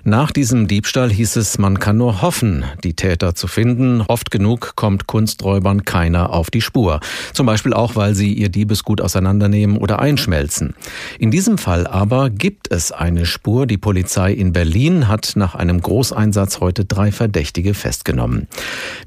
Nach 0.06 0.32
diesem 0.32 0.70
Diebstahl 0.70 1.12
hieß 1.12 1.36
es, 1.36 1.58
man 1.58 1.78
kann 1.80 1.98
nur 1.98 2.22
hoffen, 2.22 2.64
die 2.86 2.94
Täter 2.94 3.36
zu 3.36 3.48
finden. 3.48 4.00
Oft 4.00 4.32
genug 4.32 4.78
kommt 4.78 5.08
Kunsträubern 5.08 5.84
keiner 5.84 6.30
auf 6.30 6.50
die 6.50 6.62
Spur. 6.62 7.02
Zum 7.34 7.46
Beispiel 7.46 7.74
auch, 7.74 7.98
weil 7.98 8.16
sie 8.16 8.32
ihr 8.32 8.48
Diebesgut 8.48 9.02
auseinandernehmen 9.02 9.76
oder 9.76 10.00
einschmelzen. 10.00 10.74
In 11.20 11.32
diesem 11.32 11.58
Fall 11.58 11.88
aber 11.88 12.30
gibt 12.30 12.72
es 12.72 12.92
eine 12.92 13.26
Spur. 13.26 13.68
Die 13.68 13.78
Polizei 13.78 14.34
in 14.34 14.54
Berlin 14.54 15.08
hat 15.08 15.34
nach 15.36 15.56
einem 15.56 15.82
Großeinsatz 15.82 16.60
heute 16.60 16.86
drei 16.86 17.12
Verdächtige 17.12 17.74
festgenommen. 17.74 18.48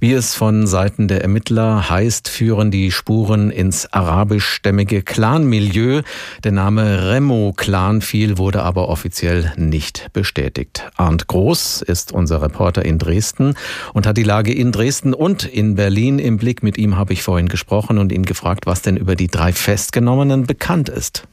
Wie 0.00 0.12
es 0.12 0.34
von 0.34 0.66
Seiten 0.66 1.08
der 1.08 1.22
Ermittler 1.22 1.88
heißt, 1.88 2.28
führen 2.28 2.70
die 2.70 2.90
Spuren 2.90 3.50
ins 3.50 3.92
arabischstämmige 3.92 5.02
Clanmilieu. 5.02 6.02
Der 6.42 6.52
Name 6.52 7.10
Remo-Clan 7.10 8.00
fiel, 8.00 8.38
wurde 8.38 8.62
aber 8.62 8.88
offiziell 8.88 9.52
nicht 9.56 10.10
bestätigt. 10.12 10.84
Arndt 10.96 11.26
Groß 11.26 11.82
ist 11.82 12.12
unser 12.12 12.42
Reporter 12.42 12.84
in 12.84 12.98
Dresden 12.98 13.54
und 13.92 14.06
hat 14.06 14.16
die 14.16 14.22
Lage 14.22 14.52
in 14.52 14.72
Dresden 14.72 15.14
und 15.14 15.44
in 15.44 15.74
Berlin 15.74 16.18
im 16.18 16.36
Blick. 16.36 16.62
Mit 16.62 16.78
ihm 16.78 16.96
habe 16.96 17.12
ich 17.12 17.22
vorhin 17.22 17.48
gesprochen 17.48 17.98
und 17.98 18.12
ihn 18.12 18.24
gefragt, 18.24 18.66
was 18.66 18.82
denn 18.82 18.96
über 18.96 19.16
die 19.16 19.28
drei 19.28 19.52
Festgenommenen 19.52 20.46
bekannt 20.46 20.88
ist. 20.88 21.26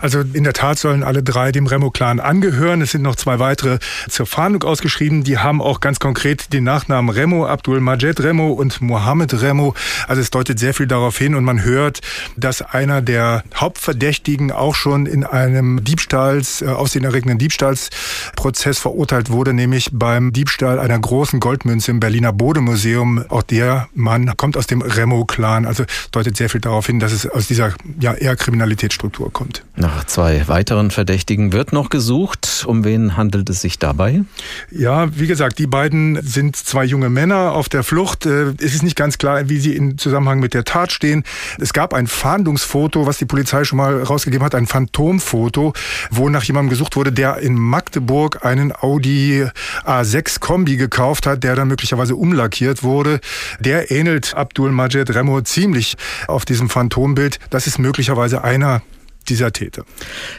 Also 0.00 0.20
in 0.20 0.44
der 0.44 0.52
Tat 0.52 0.78
sollen 0.78 1.02
alle 1.02 1.22
drei 1.22 1.52
dem 1.52 1.66
Remo-Clan 1.66 2.20
angehören. 2.20 2.82
Es 2.82 2.92
sind 2.92 3.02
noch 3.02 3.16
zwei 3.16 3.38
weitere 3.38 3.78
zur 4.08 4.26
Fahndung 4.26 4.62
ausgeschrieben. 4.64 5.24
Die 5.24 5.38
haben 5.38 5.60
auch 5.60 5.80
ganz 5.80 5.98
konkret 5.98 6.52
den 6.52 6.64
Nachnamen 6.64 7.14
Remo, 7.14 7.46
Abdul 7.46 7.80
Majed 7.80 8.20
Remo 8.20 8.52
und 8.52 8.80
Mohammed 8.80 9.40
Remo. 9.40 9.74
Also 10.08 10.20
es 10.20 10.30
deutet 10.30 10.58
sehr 10.58 10.74
viel 10.74 10.86
darauf 10.86 11.16
hin 11.18 11.34
und 11.34 11.44
man 11.44 11.62
hört, 11.62 12.00
dass 12.36 12.62
einer 12.62 13.02
der 13.02 13.44
Hauptverdächtigen 13.54 14.52
auch 14.52 14.74
schon 14.74 15.06
in 15.06 15.24
einem 15.24 15.84
Diebstahls, 15.84 16.62
äh, 16.62 16.66
aufsehenerregenden 16.66 17.38
Diebstahlsprozess 17.38 18.78
verurteilt 18.78 19.30
wurde, 19.30 19.52
nämlich 19.52 19.90
beim 19.92 20.32
Diebstahl 20.32 20.78
einer 20.78 20.98
großen 20.98 21.40
Goldmünze 21.40 21.90
im 21.90 22.00
Berliner 22.00 22.32
Bodemuseum. 22.32 23.24
Auch 23.28 23.42
der 23.42 23.88
Mann 23.94 24.36
kommt 24.36 24.56
aus 24.56 24.66
dem 24.66 24.82
Remo-Clan. 24.82 25.66
Also 25.66 25.84
deutet 26.10 26.36
sehr 26.36 26.48
viel 26.48 26.60
darauf 26.60 26.86
hin, 26.86 27.00
dass 27.00 27.12
es 27.12 27.26
aus 27.26 27.46
dieser 27.46 27.72
ja 28.00 28.14
eher 28.14 28.36
Kriminalitätsstruktur 28.36 29.32
kommt. 29.32 29.53
Nach 29.76 30.04
zwei 30.04 30.46
weiteren 30.46 30.92
Verdächtigen 30.92 31.52
wird 31.52 31.72
noch 31.72 31.90
gesucht. 31.90 32.64
Um 32.66 32.84
wen 32.84 33.16
handelt 33.16 33.50
es 33.50 33.60
sich 33.60 33.80
dabei? 33.80 34.22
Ja, 34.70 35.08
wie 35.18 35.26
gesagt, 35.26 35.58
die 35.58 35.66
beiden 35.66 36.22
sind 36.22 36.54
zwei 36.54 36.84
junge 36.84 37.10
Männer 37.10 37.52
auf 37.52 37.68
der 37.68 37.82
Flucht. 37.82 38.24
Äh, 38.24 38.54
es 38.58 38.74
ist 38.74 38.84
nicht 38.84 38.96
ganz 38.96 39.18
klar, 39.18 39.48
wie 39.48 39.58
sie 39.58 39.74
in 39.74 39.98
Zusammenhang 39.98 40.38
mit 40.38 40.54
der 40.54 40.64
Tat 40.64 40.92
stehen. 40.92 41.24
Es 41.58 41.72
gab 41.72 41.92
ein 41.92 42.06
Fahndungsfoto, 42.06 43.06
was 43.06 43.18
die 43.18 43.24
Polizei 43.24 43.64
schon 43.64 43.78
mal 43.78 44.00
rausgegeben 44.00 44.44
hat, 44.44 44.54
ein 44.54 44.66
Phantomfoto, 44.66 45.72
wo 46.10 46.28
nach 46.28 46.44
jemandem 46.44 46.70
gesucht 46.70 46.94
wurde, 46.94 47.10
der 47.10 47.38
in 47.38 47.54
Magdeburg 47.54 48.44
einen 48.44 48.72
Audi 48.72 49.46
A6 49.84 50.38
Kombi 50.38 50.76
gekauft 50.76 51.26
hat, 51.26 51.42
der 51.42 51.56
dann 51.56 51.66
möglicherweise 51.66 52.14
umlackiert 52.14 52.84
wurde. 52.84 53.20
Der 53.58 53.90
ähnelt 53.90 54.34
Abdul 54.34 54.70
Majed 54.70 55.12
Remo 55.14 55.40
ziemlich 55.40 55.96
auf 56.28 56.44
diesem 56.44 56.68
Phantombild. 56.68 57.40
Das 57.50 57.66
ist 57.66 57.78
möglicherweise 57.78 58.44
einer 58.44 58.82
dieser 59.24 59.52
Täter. 59.52 59.84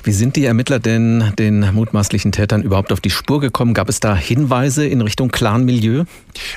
Wie 0.04 0.12
sind 0.12 0.36
die 0.36 0.46
Ermittler 0.46 0.80
denn 0.80 1.34
den 1.38 1.74
mutmaßlichen 1.74 2.32
Tätern 2.32 2.62
überhaupt 2.62 2.92
auf 2.92 3.02
die 3.02 3.10
Spur 3.10 3.40
gekommen? 3.40 3.74
Gab 3.74 3.90
es 3.90 4.00
da 4.00 4.16
Hinweise 4.16 4.86
in 4.86 5.02
Richtung 5.02 5.30
Clan-Milieu? 5.30 6.06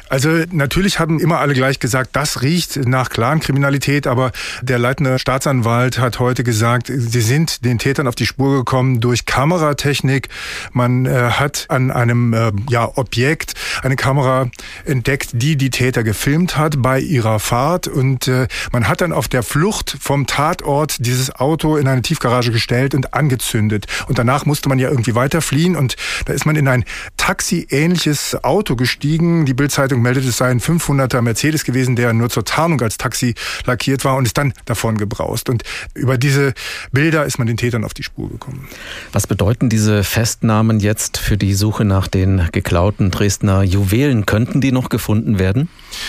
Also 0.09 0.29
natürlich 0.51 0.99
haben 0.99 1.21
immer 1.21 1.39
alle 1.39 1.55
gleich 1.55 1.79
gesagt, 1.79 2.11
das 2.15 2.43
riecht 2.43 2.77
nach 2.87 3.11
Clan-Kriminalität, 3.11 4.07
aber 4.07 4.33
der 4.63 4.79
leitende 4.79 5.19
Staatsanwalt 5.19 5.99
hat 5.99 6.19
heute 6.19 6.45
gesagt, 6.45 6.89
sie 6.89 7.21
sind 7.21 7.65
den 7.65 7.79
Tätern 7.79 8.07
auf 8.07 8.15
die 8.15 8.27
Spur 8.27 8.59
gekommen 8.59 9.01
durch 9.01 9.27
Kameratechnik. 9.27 10.29
Man 10.73 11.07
äh, 11.07 11.31
hat 11.31 11.67
an 11.69 11.91
einem 11.91 12.33
äh, 12.33 12.53
ja, 12.71 12.91
Objekt 12.97 13.55
eine 13.83 13.97
Kamera 13.97 14.51
entdeckt, 14.85 15.31
die 15.33 15.57
die 15.57 15.71
Täter 15.71 16.03
gefilmt 16.03 16.57
hat 16.57 16.83
bei 16.83 17.01
ihrer 17.01 17.39
Fahrt 17.39 17.89
und 17.89 18.29
äh, 18.29 18.49
man 18.73 18.89
hat 18.89 19.01
dann 19.01 19.13
auf 19.13 19.29
der 19.29 19.43
Flucht 19.43 19.97
vom 20.01 20.27
Tatort 20.27 20.97
dieses 21.07 21.35
Auto 21.35 21.77
in 21.77 21.89
eine 21.89 22.03
tiefe 22.03 22.18
Tiefgarage 22.19 22.51
gestellt 22.51 22.95
und 22.95 23.15
angezündet. 23.15 23.87
Und 24.09 24.19
danach 24.19 24.45
musste 24.45 24.69
man 24.69 24.79
ja 24.79 24.91
irgendwie 24.91 25.15
weiter 25.15 25.41
fliehen 25.41 25.77
und 25.77 25.97
da 26.27 26.33
ist 26.33 26.47
man 26.47 26.57
in 26.57 26.69
ein 26.69 26.85
Taxi-ähnliches 27.17 28.43
Auto 28.43 28.77
gestiegen. 28.77 29.47
Die 29.47 29.55
Bildzeitung 29.55 30.03
meldet, 30.03 30.25
es 30.25 30.39
sei 30.39 30.51
ein 30.51 30.61
500er 30.61 31.23
Mercedes 31.23 31.65
gewesen, 31.65 31.97
der 31.97 32.13
nur 32.13 32.29
zur 32.31 32.45
Tarnung 32.45 32.81
als 32.81 32.99
Taxi 32.99 33.35
lackiert 33.67 34.05
war 34.05 34.17
und 34.17 34.27
ist 34.27 34.37
dann 34.37 34.53
davon 34.65 34.99
gebraust. 34.99 35.49
Und 35.49 35.63
über 35.95 36.19
diese 36.19 36.55
Bilder 36.93 37.25
ist 37.25 37.39
man 37.39 37.47
den 37.47 37.57
Tätern 37.57 37.85
auf 37.85 37.95
die 37.95 38.03
Spur 38.03 38.29
gekommen. 38.29 38.69
Was 39.13 39.27
bedeuten 39.27 39.69
diese 39.69 40.03
Festnahmen 40.03 40.81
jetzt 40.81 41.19
für 41.19 41.37
die 41.37 41.55
Suche 41.55 41.85
nach 41.85 42.09
den 42.09 42.49
geklauten 42.53 43.11
Dresdner 43.11 43.63
Juwelen? 43.63 44.27
Könnten 44.27 44.61
die 44.61 44.73
noch 44.73 44.89
gefunden 44.89 45.39
werden? 45.39 45.69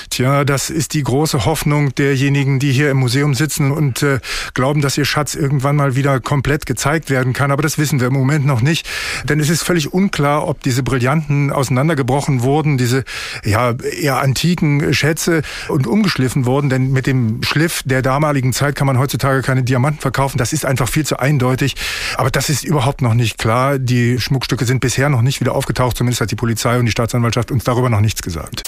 Tja, 0.09 0.43
das 0.43 0.69
ist 0.69 0.93
die 0.93 1.03
große 1.03 1.45
Hoffnung 1.45 1.93
derjenigen, 1.95 2.59
die 2.59 2.71
hier 2.71 2.89
im 2.89 2.97
Museum 2.97 3.33
sitzen 3.33 3.71
und 3.71 4.03
äh, 4.03 4.19
glauben, 4.53 4.81
dass 4.81 4.97
ihr 4.97 5.05
Schatz 5.05 5.35
irgendwann 5.35 5.75
mal 5.75 5.95
wieder 5.99 6.19
komplett 6.19 6.65
gezeigt 6.65 7.09
werden 7.09 7.33
kann. 7.33 7.51
Aber 7.51 7.61
das 7.61 7.77
wissen 7.77 7.99
wir 7.99 8.07
im 8.07 8.13
Moment 8.13 8.45
noch 8.45 8.61
nicht. 8.61 8.87
Denn 9.25 9.39
es 9.39 9.49
ist 9.49 9.63
völlig 9.63 9.93
unklar, 9.93 10.47
ob 10.47 10.63
diese 10.63 10.81
Brillanten 10.81 11.51
auseinandergebrochen 11.51 12.41
wurden, 12.41 12.77
diese 12.77 13.03
ja, 13.43 13.73
eher 13.73 14.21
antiken 14.21 14.93
Schätze 14.93 15.41
und 15.67 15.85
umgeschliffen 15.85 16.45
wurden. 16.45 16.69
Denn 16.69 16.91
mit 16.91 17.05
dem 17.05 17.43
Schliff 17.43 17.83
der 17.85 18.01
damaligen 18.01 18.53
Zeit 18.53 18.75
kann 18.75 18.87
man 18.87 18.97
heutzutage 18.97 19.41
keine 19.41 19.63
Diamanten 19.63 20.01
verkaufen. 20.01 20.37
Das 20.37 20.53
ist 20.53 20.65
einfach 20.65 20.87
viel 20.87 21.05
zu 21.05 21.19
eindeutig. 21.19 21.75
Aber 22.15 22.31
das 22.31 22.49
ist 22.49 22.63
überhaupt 22.63 23.01
noch 23.01 23.13
nicht 23.13 23.37
klar. 23.37 23.77
Die 23.77 24.19
Schmuckstücke 24.19 24.65
sind 24.65 24.79
bisher 24.79 25.09
noch 25.09 25.21
nicht 25.21 25.41
wieder 25.41 25.53
aufgetaucht. 25.53 25.97
Zumindest 25.97 26.21
hat 26.21 26.31
die 26.31 26.35
Polizei 26.35 26.79
und 26.79 26.85
die 26.85 26.91
Staatsanwaltschaft 26.91 27.51
uns 27.51 27.65
darüber 27.65 27.89
noch 27.89 28.01
nichts 28.01 28.21
gesagt. 28.21 28.63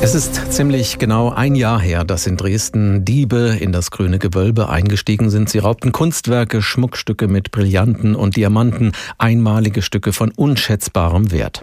Es 0.00 0.14
ist 0.14 0.52
ziemlich 0.52 0.98
genau 0.98 1.30
ein 1.30 1.56
Jahr 1.56 1.80
her, 1.80 2.04
dass 2.04 2.28
in 2.28 2.36
Dresden 2.36 3.04
Diebe 3.04 3.56
in 3.60 3.72
das 3.72 3.90
grüne 3.90 4.20
Gewölbe 4.20 4.68
eingestiegen 4.68 5.28
sind. 5.28 5.50
Sie 5.50 5.58
raubten 5.58 5.90
Kunstwerke, 5.90 6.62
Schmuckstücke 6.62 7.26
mit 7.26 7.50
Brillanten 7.50 8.14
und 8.14 8.36
Diamanten, 8.36 8.92
einmalige 9.18 9.82
Stücke 9.82 10.12
von 10.12 10.30
unschätzbarem 10.30 11.32
Wert. 11.32 11.62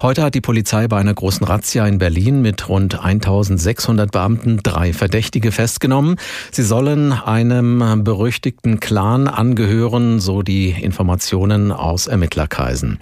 Heute 0.00 0.22
hat 0.22 0.36
die 0.36 0.40
Polizei 0.40 0.86
bei 0.86 0.98
einer 0.98 1.12
großen 1.12 1.44
Razzia 1.44 1.84
in 1.88 1.98
Berlin 1.98 2.40
mit 2.40 2.68
rund 2.68 3.02
1600 3.04 4.12
Beamten 4.12 4.60
drei 4.62 4.92
Verdächtige 4.92 5.50
festgenommen. 5.50 6.18
Sie 6.52 6.62
sollen 6.62 7.12
einem 7.12 8.04
berüchtigten 8.04 8.78
Clan 8.78 9.26
angehören, 9.26 10.20
so 10.20 10.42
die 10.42 10.70
Informationen 10.70 11.72
aus 11.72 12.06
Ermittlerkreisen. 12.06 13.00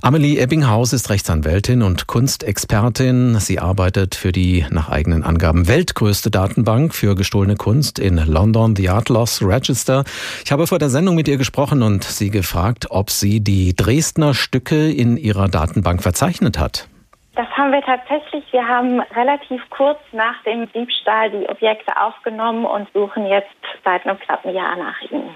Amelie 0.00 0.38
Ebbinghaus 0.38 0.92
ist 0.92 1.10
Rechtsanwältin 1.10 1.82
und 1.82 2.06
Kunstexpertin. 2.06 3.40
Sie 3.40 3.58
arbeitet 3.58 4.11
Institut 4.12 4.14
für 4.14 4.32
die 4.32 4.66
nach 4.70 4.90
eigenen 4.90 5.24
Angaben 5.24 5.68
weltgrößte 5.68 6.30
Datenbank 6.30 6.94
für 6.94 7.14
gestohlene 7.14 7.56
Kunst 7.56 7.98
in 7.98 8.16
London, 8.16 8.76
The 8.76 8.90
Art 8.90 9.08
Loss 9.08 9.42
Register. 9.42 10.04
Ich 10.44 10.52
habe 10.52 10.66
vor 10.66 10.78
der 10.78 10.90
Sendung 10.90 11.14
mit 11.14 11.28
ihr 11.28 11.38
gesprochen 11.38 11.82
und 11.82 12.04
sie 12.04 12.30
gefragt, 12.30 12.86
ob 12.90 13.10
sie 13.10 13.40
die 13.40 13.74
Dresdner 13.74 14.34
Stücke 14.34 14.90
in 14.90 15.16
ihrer 15.16 15.48
Datenbank 15.48 16.02
verzeichnet 16.02 16.58
hat. 16.58 16.88
Das 17.34 17.48
haben 17.56 17.72
wir 17.72 17.80
tatsächlich. 17.80 18.44
Wir 18.52 18.66
haben 18.68 19.00
relativ 19.16 19.62
kurz 19.70 19.98
nach 20.12 20.42
dem 20.44 20.70
Diebstahl 20.72 21.30
die 21.30 21.48
Objekte 21.48 21.92
aufgenommen 21.98 22.66
und 22.66 22.88
suchen 22.92 23.26
jetzt 23.26 23.48
seit 23.84 24.04
einem 24.04 24.18
knappen 24.18 24.54
Jahr 24.54 24.76
nach 24.76 25.00
ihnen. 25.10 25.30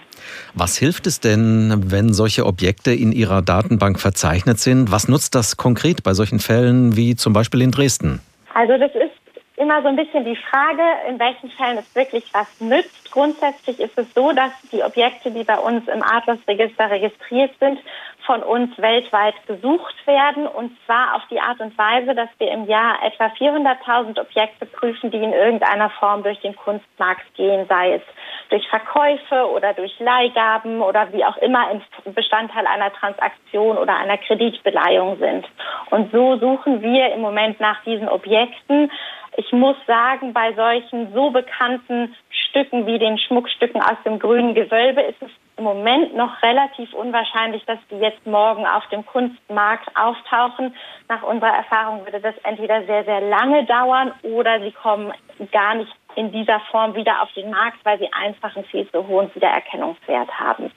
Was 0.52 0.76
hilft 0.76 1.06
es 1.06 1.20
denn, 1.20 1.90
wenn 1.90 2.12
solche 2.12 2.44
Objekte 2.44 2.92
in 2.92 3.12
Ihrer 3.12 3.40
Datenbank 3.40 3.98
verzeichnet 3.98 4.58
sind? 4.58 4.92
Was 4.92 5.08
nutzt 5.08 5.34
das 5.34 5.56
konkret 5.56 6.02
bei 6.02 6.12
solchen 6.12 6.38
Fällen 6.38 6.96
wie 6.96 7.16
zum 7.16 7.32
Beispiel 7.32 7.62
in 7.62 7.70
Dresden? 7.70 8.20
Also 8.56 8.78
das 8.78 8.94
ist 8.94 9.12
immer 9.56 9.82
so 9.82 9.88
ein 9.88 9.96
bisschen 9.96 10.24
die 10.24 10.34
Frage, 10.36 10.82
in 11.08 11.18
welchen 11.18 11.50
Fällen 11.50 11.76
es 11.76 11.94
wirklich 11.94 12.24
was 12.32 12.58
nützt. 12.58 13.12
Grundsätzlich 13.12 13.78
ist 13.80 13.98
es 13.98 14.14
so, 14.14 14.32
dass 14.32 14.50
die 14.72 14.82
Objekte, 14.82 15.30
die 15.30 15.44
bei 15.44 15.58
uns 15.58 15.86
im 15.88 16.02
Atlas-Register 16.02 16.90
registriert 16.90 17.50
sind, 17.60 17.78
von 18.24 18.42
uns 18.42 18.76
weltweit 18.78 19.34
gesucht 19.46 19.94
werden. 20.06 20.46
Und 20.46 20.74
zwar 20.86 21.16
auf 21.16 21.22
die 21.30 21.38
Art 21.38 21.60
und 21.60 21.76
Weise, 21.76 22.14
dass 22.14 22.30
wir 22.38 22.50
im 22.50 22.66
Jahr 22.66 22.96
etwa 23.04 23.26
400.000 23.26 24.18
Objekte 24.18 24.64
prüfen, 24.64 25.10
die 25.10 25.22
in 25.22 25.34
irgendeiner 25.34 25.90
Form 25.90 26.22
durch 26.22 26.40
den 26.40 26.56
Kunstmarkt 26.56 27.34
gehen, 27.34 27.66
sei 27.68 27.96
es 27.96 28.02
durch 28.50 28.66
Verkäufe 28.68 29.50
oder 29.50 29.74
durch 29.74 29.98
Leihgaben 29.98 30.80
oder 30.80 31.12
wie 31.12 31.24
auch 31.24 31.36
immer 31.38 31.80
Bestandteil 32.04 32.66
einer 32.66 32.92
Transaktion 32.92 33.78
oder 33.78 33.96
einer 33.96 34.18
Kreditbeleihung 34.18 35.18
sind. 35.18 35.46
Und 35.90 36.12
so 36.12 36.38
suchen 36.38 36.82
wir 36.82 37.12
im 37.12 37.20
Moment 37.20 37.60
nach 37.60 37.82
diesen 37.84 38.08
Objekten. 38.08 38.90
Ich 39.36 39.52
muss 39.52 39.76
sagen, 39.86 40.32
bei 40.32 40.52
solchen 40.54 41.12
so 41.12 41.30
bekannten 41.30 42.14
Stücken 42.30 42.86
wie 42.86 42.98
den 42.98 43.18
Schmuckstücken 43.18 43.82
aus 43.82 43.96
dem 44.04 44.18
grünen 44.18 44.54
Gewölbe 44.54 45.02
ist 45.02 45.20
es 45.20 45.30
im 45.56 45.64
Moment 45.64 46.14
noch 46.14 46.42
relativ 46.42 46.92
unwahrscheinlich, 46.92 47.64
dass 47.64 47.78
die 47.90 47.96
jetzt 47.96 48.26
morgen 48.26 48.66
auf 48.66 48.86
dem 48.88 49.04
Kunstmarkt 49.06 49.88
auftauchen. 49.96 50.74
Nach 51.08 51.22
unserer 51.22 51.54
Erfahrung 51.54 52.04
würde 52.04 52.20
das 52.20 52.34
entweder 52.44 52.84
sehr, 52.84 53.04
sehr 53.04 53.20
lange 53.22 53.64
dauern 53.64 54.12
oder 54.22 54.60
sie 54.60 54.72
kommen 54.72 55.12
gar 55.52 55.74
nicht 55.74 55.92
in 56.16 56.32
dieser 56.32 56.60
Form 56.70 56.94
wieder 56.94 57.22
auf 57.22 57.32
den 57.32 57.50
Markt, 57.50 57.78
weil 57.84 57.98
sie 57.98 58.08
einfach 58.12 58.56
einen 58.56 58.64
viel 58.66 58.88
zu 58.90 59.06
hohen 59.06 59.32
Wiedererkennungswert 59.34 60.30
haben. 60.30 60.70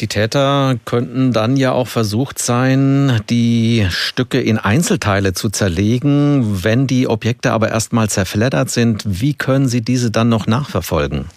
Die 0.00 0.08
Täter 0.08 0.74
könnten 0.84 1.32
dann 1.32 1.56
ja 1.56 1.72
auch 1.72 1.86
versucht 1.86 2.38
sein, 2.38 3.20
die 3.30 3.86
Stücke 3.90 4.40
in 4.40 4.58
Einzelteile 4.58 5.34
zu 5.34 5.50
zerlegen. 5.50 6.64
Wenn 6.64 6.86
die 6.88 7.06
Objekte 7.06 7.52
aber 7.52 7.68
erstmal 7.68 8.08
zerfleddert 8.08 8.70
sind, 8.70 9.02
wie 9.06 9.34
können 9.34 9.68
Sie 9.68 9.82
diese 9.82 10.10
dann 10.10 10.28
noch 10.28 10.46
nachverfolgen? 10.46 11.28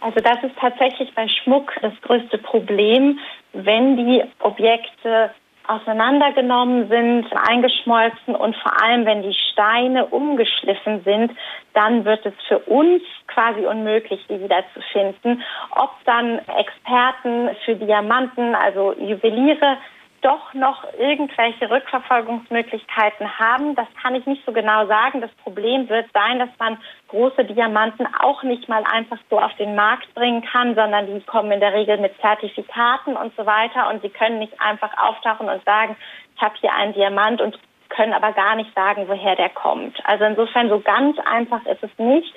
Also 0.00 0.20
das 0.20 0.42
ist 0.44 0.56
tatsächlich 0.58 1.12
bei 1.14 1.26
Schmuck 1.28 1.72
das 1.82 1.92
größte 2.02 2.38
Problem, 2.38 3.18
wenn 3.52 3.96
die 3.96 4.22
Objekte 4.40 5.30
auseinandergenommen 5.68 6.88
sind, 6.88 7.26
eingeschmolzen 7.48 8.34
und 8.34 8.56
vor 8.56 8.82
allem, 8.82 9.04
wenn 9.06 9.22
die 9.22 9.36
Steine 9.52 10.06
umgeschliffen 10.06 11.02
sind, 11.04 11.32
dann 11.74 12.04
wird 12.04 12.24
es 12.24 12.34
für 12.48 12.58
uns 12.60 13.02
quasi 13.26 13.66
unmöglich, 13.66 14.24
die 14.28 14.40
wiederzufinden. 14.40 15.42
Ob 15.70 15.90
dann 16.04 16.38
Experten 16.38 17.50
für 17.64 17.74
Diamanten, 17.76 18.54
also 18.54 18.94
Juweliere, 18.98 19.78
doch 20.26 20.54
noch 20.54 20.82
irgendwelche 20.98 21.70
Rückverfolgungsmöglichkeiten 21.70 23.38
haben. 23.38 23.76
Das 23.76 23.86
kann 24.02 24.16
ich 24.16 24.26
nicht 24.26 24.44
so 24.44 24.52
genau 24.52 24.86
sagen. 24.86 25.20
Das 25.20 25.30
Problem 25.44 25.88
wird 25.88 26.06
sein, 26.12 26.40
dass 26.40 26.48
man 26.58 26.78
große 27.06 27.44
Diamanten 27.44 28.08
auch 28.20 28.42
nicht 28.42 28.68
mal 28.68 28.82
einfach 28.90 29.18
so 29.30 29.38
auf 29.38 29.54
den 29.54 29.76
Markt 29.76 30.12
bringen 30.14 30.42
kann, 30.42 30.74
sondern 30.74 31.06
die 31.06 31.20
kommen 31.20 31.52
in 31.52 31.60
der 31.60 31.74
Regel 31.74 31.98
mit 31.98 32.20
Zertifikaten 32.20 33.16
und 33.16 33.36
so 33.36 33.46
weiter 33.46 33.88
und 33.88 34.02
sie 34.02 34.08
können 34.08 34.40
nicht 34.40 34.60
einfach 34.60 34.90
auftauchen 34.98 35.48
und 35.48 35.64
sagen, 35.64 35.96
ich 36.34 36.42
habe 36.42 36.56
hier 36.60 36.74
einen 36.74 36.92
Diamant 36.92 37.40
und 37.40 37.56
können 37.88 38.12
aber 38.12 38.32
gar 38.32 38.56
nicht 38.56 38.74
sagen, 38.74 39.06
woher 39.06 39.36
der 39.36 39.50
kommt. 39.50 39.96
Also 40.06 40.24
insofern 40.24 40.68
so 40.68 40.80
ganz 40.80 41.16
einfach 41.20 41.64
ist 41.66 41.84
es 41.84 41.98
nicht. 41.98 42.34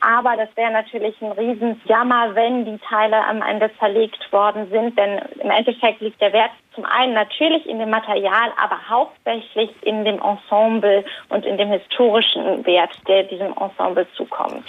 Aber 0.00 0.36
das 0.36 0.48
wäre 0.56 0.72
natürlich 0.72 1.14
ein 1.20 1.32
Riesenjammer, 1.32 2.34
wenn 2.34 2.64
die 2.64 2.78
Teile 2.78 3.24
am 3.26 3.42
Ende 3.42 3.70
zerlegt 3.78 4.32
worden 4.32 4.68
sind. 4.70 4.96
Denn 4.98 5.20
im 5.42 5.50
Endeffekt 5.50 6.00
liegt 6.00 6.20
der 6.20 6.32
Wert 6.32 6.50
zum 6.74 6.84
einen 6.84 7.14
natürlich 7.14 7.66
in 7.66 7.78
dem 7.78 7.90
Material, 7.90 8.52
aber 8.62 8.78
hauptsächlich 8.88 9.70
in 9.82 10.04
dem 10.04 10.20
Ensemble 10.22 11.04
und 11.28 11.44
in 11.44 11.58
dem 11.58 11.68
historischen 11.68 12.64
Wert, 12.64 12.92
der 13.08 13.24
diesem 13.24 13.52
Ensemble 13.58 14.06
zukommt. 14.16 14.64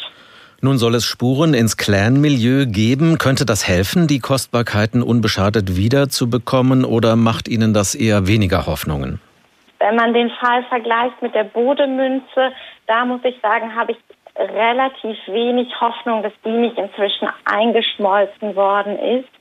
Nun 0.61 0.77
soll 0.77 0.95
es 0.95 1.05
Spuren 1.05 1.53
ins 1.53 1.77
Clan-Milieu 1.77 2.65
geben. 2.65 3.17
Könnte 3.17 3.45
das 3.45 3.65
helfen, 3.65 4.07
die 4.07 4.19
Kostbarkeiten 4.19 5.01
unbeschadet 5.01 5.77
wiederzubekommen 5.77 6.83
oder 6.83 7.15
macht 7.15 7.47
Ihnen 7.47 7.73
das 7.73 7.95
eher 7.95 8.27
weniger 8.27 8.65
Hoffnungen? 8.65 9.21
Wenn 9.79 9.95
man 9.95 10.13
den 10.13 10.29
Fall 10.31 10.63
vergleicht 10.65 11.21
mit 11.21 11.33
der 11.33 11.45
Bodemünze, 11.45 12.51
da 12.87 13.05
muss 13.05 13.21
ich 13.23 13.39
sagen, 13.41 13.73
habe 13.73 13.93
ich 13.93 13.97
relativ 14.39 15.17
wenig 15.27 15.69
Hoffnung, 15.79 16.23
dass 16.23 16.33
die 16.45 16.49
nicht 16.49 16.77
inzwischen 16.77 17.29
eingeschmolzen 17.45 18.55
worden 18.55 18.97
ist. 18.97 19.38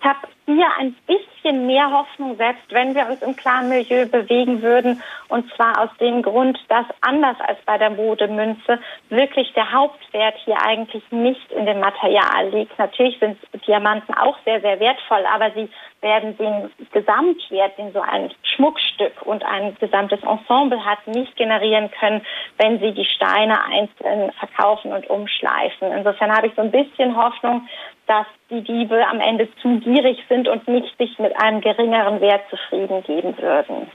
Ich 0.00 0.06
habe 0.06 0.28
hier 0.46 0.66
ein 0.78 0.96
bisschen 1.06 1.66
mehr 1.66 1.90
Hoffnung, 1.90 2.36
selbst 2.36 2.64
wenn 2.70 2.94
wir 2.94 3.06
uns 3.06 3.20
im 3.22 3.36
Clan-Milieu 3.36 4.06
bewegen 4.06 4.62
würden. 4.62 5.02
Und 5.28 5.52
zwar 5.54 5.78
aus 5.78 5.90
dem 6.00 6.22
Grund, 6.22 6.58
dass 6.68 6.86
anders 7.02 7.36
als 7.40 7.58
bei 7.66 7.76
der 7.76 7.90
Modemünze 7.90 8.78
wirklich 9.10 9.52
der 9.52 9.70
Hauptwert 9.72 10.36
hier 10.44 10.56
eigentlich 10.62 11.02
nicht 11.10 11.52
in 11.52 11.66
dem 11.66 11.80
Material 11.80 12.48
liegt. 12.50 12.78
Natürlich 12.78 13.18
sind 13.18 13.38
Diamanten 13.66 14.14
auch 14.14 14.36
sehr, 14.44 14.60
sehr 14.60 14.80
wertvoll, 14.80 15.24
aber 15.32 15.50
sie 15.52 15.68
werden 16.00 16.36
den 16.38 16.70
Gesamtwert, 16.92 17.76
den 17.76 17.92
so 17.92 18.00
ein 18.00 18.30
Schmuckstück 18.42 19.20
und 19.22 19.44
ein 19.44 19.76
gesamtes 19.80 20.22
Ensemble 20.22 20.82
hat, 20.84 21.06
nicht 21.06 21.36
generieren 21.36 21.90
können, 21.90 22.22
wenn 22.56 22.80
sie 22.80 22.92
die 22.92 23.04
Steine 23.04 23.62
einzeln 23.64 24.32
verkaufen 24.32 24.92
und 24.92 25.08
umschleifen. 25.10 25.92
Insofern 25.92 26.34
habe 26.34 26.46
ich 26.46 26.54
so 26.54 26.62
ein 26.62 26.70
bisschen 26.70 27.16
Hoffnung, 27.16 27.68
dass 28.10 28.26
die 28.50 28.62
Diebe 28.62 29.06
am 29.06 29.20
Ende 29.20 29.48
zu 29.62 29.78
gierig 29.78 30.18
sind 30.28 30.48
und 30.48 30.66
nicht 30.66 30.98
sich 30.98 31.16
mit 31.20 31.32
einem 31.40 31.60
geringeren 31.60 32.20
Wert 32.20 32.42
zufrieden 32.50 33.04
geben 33.04 33.38
würden. 33.38 33.86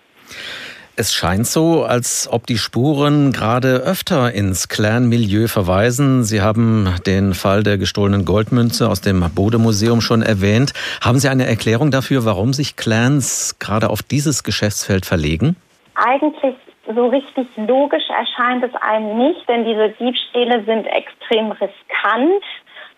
Es 0.96 1.14
scheint 1.14 1.46
so, 1.46 1.84
als 1.84 2.30
ob 2.32 2.48
die 2.48 2.58
Spuren 2.58 3.34
gerade 3.34 3.82
öfter 3.86 4.34
ins 4.34 4.70
Clan-Milieu 4.70 5.48
verweisen. 5.48 6.24
Sie 6.24 6.42
haben 6.42 6.96
den 7.06 7.34
Fall 7.34 7.64
der 7.64 7.78
gestohlenen 7.78 8.24
Goldmünze 8.24 8.88
aus 8.88 9.02
dem 9.02 9.20
Bode-Museum 9.36 10.00
schon 10.00 10.22
erwähnt. 10.22 10.72
Haben 11.04 11.20
Sie 11.20 11.28
eine 11.28 11.46
Erklärung 11.46 11.92
dafür, 11.92 12.24
warum 12.24 12.54
sich 12.54 12.78
Clans 12.78 13.60
gerade 13.60 13.90
auf 13.90 14.02
dieses 14.02 14.46
Geschäftsfeld 14.46 15.06
verlegen? 15.06 15.58
Eigentlich 15.96 16.56
so 16.88 17.08
richtig 17.08 17.48
logisch 17.58 18.08
erscheint 18.10 18.64
es 18.64 18.74
einem 18.82 19.18
nicht, 19.18 19.50
denn 19.50 19.66
diese 19.66 19.90
Diebstähle 20.00 20.64
sind 20.64 20.86
extrem 20.86 21.52
riskant. 21.52 22.44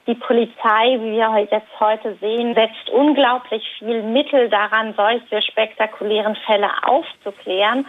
Die 0.08 0.16
Polizei, 0.16 0.98
wie 1.02 1.18
wir 1.18 1.48
jetzt 1.52 1.80
heute 1.80 2.16
sehen, 2.22 2.56
setzt 2.56 2.90
unglaublich 2.90 3.64
viel 3.78 4.02
Mittel 4.04 4.50
daran, 4.50 4.94
solche 4.96 5.42
spektakulären 5.42 6.38
Fälle 6.46 6.70
aufzuklären. 6.84 7.86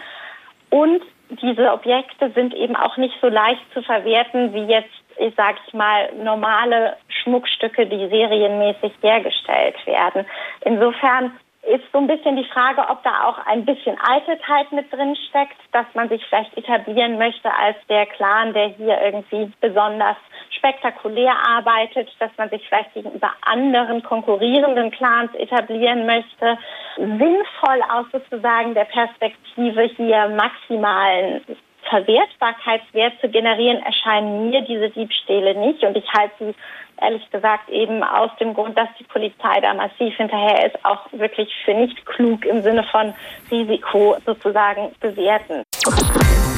Und 0.69 1.01
diese 1.29 1.71
Objekte 1.71 2.29
sind 2.31 2.53
eben 2.53 2.75
auch 2.75 2.97
nicht 2.97 3.15
so 3.21 3.29
leicht 3.29 3.61
zu 3.73 3.81
verwerten 3.81 4.53
wie 4.53 4.65
jetzt, 4.65 4.89
ich 5.17 5.33
sag 5.37 5.55
ich 5.65 5.73
mal, 5.73 6.11
normale 6.21 6.97
Schmuckstücke, 7.07 7.85
die 7.85 8.07
serienmäßig 8.09 8.91
hergestellt 9.01 9.75
werden. 9.85 10.25
Insofern 10.65 11.31
ist 11.69 11.83
so 11.91 11.99
ein 11.99 12.07
bisschen 12.07 12.35
die 12.35 12.45
Frage, 12.45 12.81
ob 12.89 13.03
da 13.03 13.25
auch 13.25 13.37
ein 13.45 13.65
bisschen 13.65 13.97
Eitelkeit 14.01 14.71
mit 14.71 14.91
drin 14.91 15.15
steckt, 15.29 15.57
dass 15.71 15.85
man 15.93 16.09
sich 16.09 16.25
vielleicht 16.25 16.57
etablieren 16.57 17.17
möchte 17.17 17.49
als 17.53 17.77
der 17.87 18.05
Clan, 18.07 18.53
der 18.53 18.69
hier 18.69 18.99
irgendwie 19.01 19.51
besonders 19.61 20.17
spektakulär 20.49 21.33
arbeitet, 21.47 22.09
dass 22.19 22.31
man 22.37 22.49
sich 22.49 22.67
vielleicht 22.67 22.93
gegenüber 22.93 23.31
anderen 23.41 24.03
konkurrierenden 24.03 24.91
Clans 24.91 25.33
etablieren 25.35 26.05
möchte. 26.05 26.57
Sinnvoll 26.97 27.81
aus 27.89 28.05
sozusagen 28.11 28.73
der 28.73 28.85
Perspektive 28.85 29.83
hier 29.83 30.27
maximalen 30.29 31.41
Verwertbarkeitswert 31.83 33.19
zu 33.21 33.29
generieren, 33.29 33.81
erscheinen 33.83 34.49
mir 34.49 34.61
diese 34.61 34.89
Diebstähle 34.89 35.55
nicht. 35.55 35.83
Und 35.83 35.97
ich 35.97 36.05
halte 36.17 36.33
sie 36.39 36.55
ehrlich 37.01 37.29
gesagt 37.31 37.69
eben 37.69 38.03
aus 38.03 38.31
dem 38.39 38.53
Grund, 38.53 38.77
dass 38.77 38.89
die 38.99 39.03
Polizei 39.03 39.59
da 39.61 39.73
massiv 39.73 40.15
hinterher 40.15 40.65
ist, 40.65 40.85
auch 40.85 41.05
wirklich 41.11 41.49
für 41.65 41.73
nicht 41.73 42.05
klug 42.05 42.45
im 42.45 42.61
Sinne 42.61 42.83
von 42.91 43.13
Risiko 43.51 44.17
sozusagen 44.25 44.91
bewerten. 44.99 45.63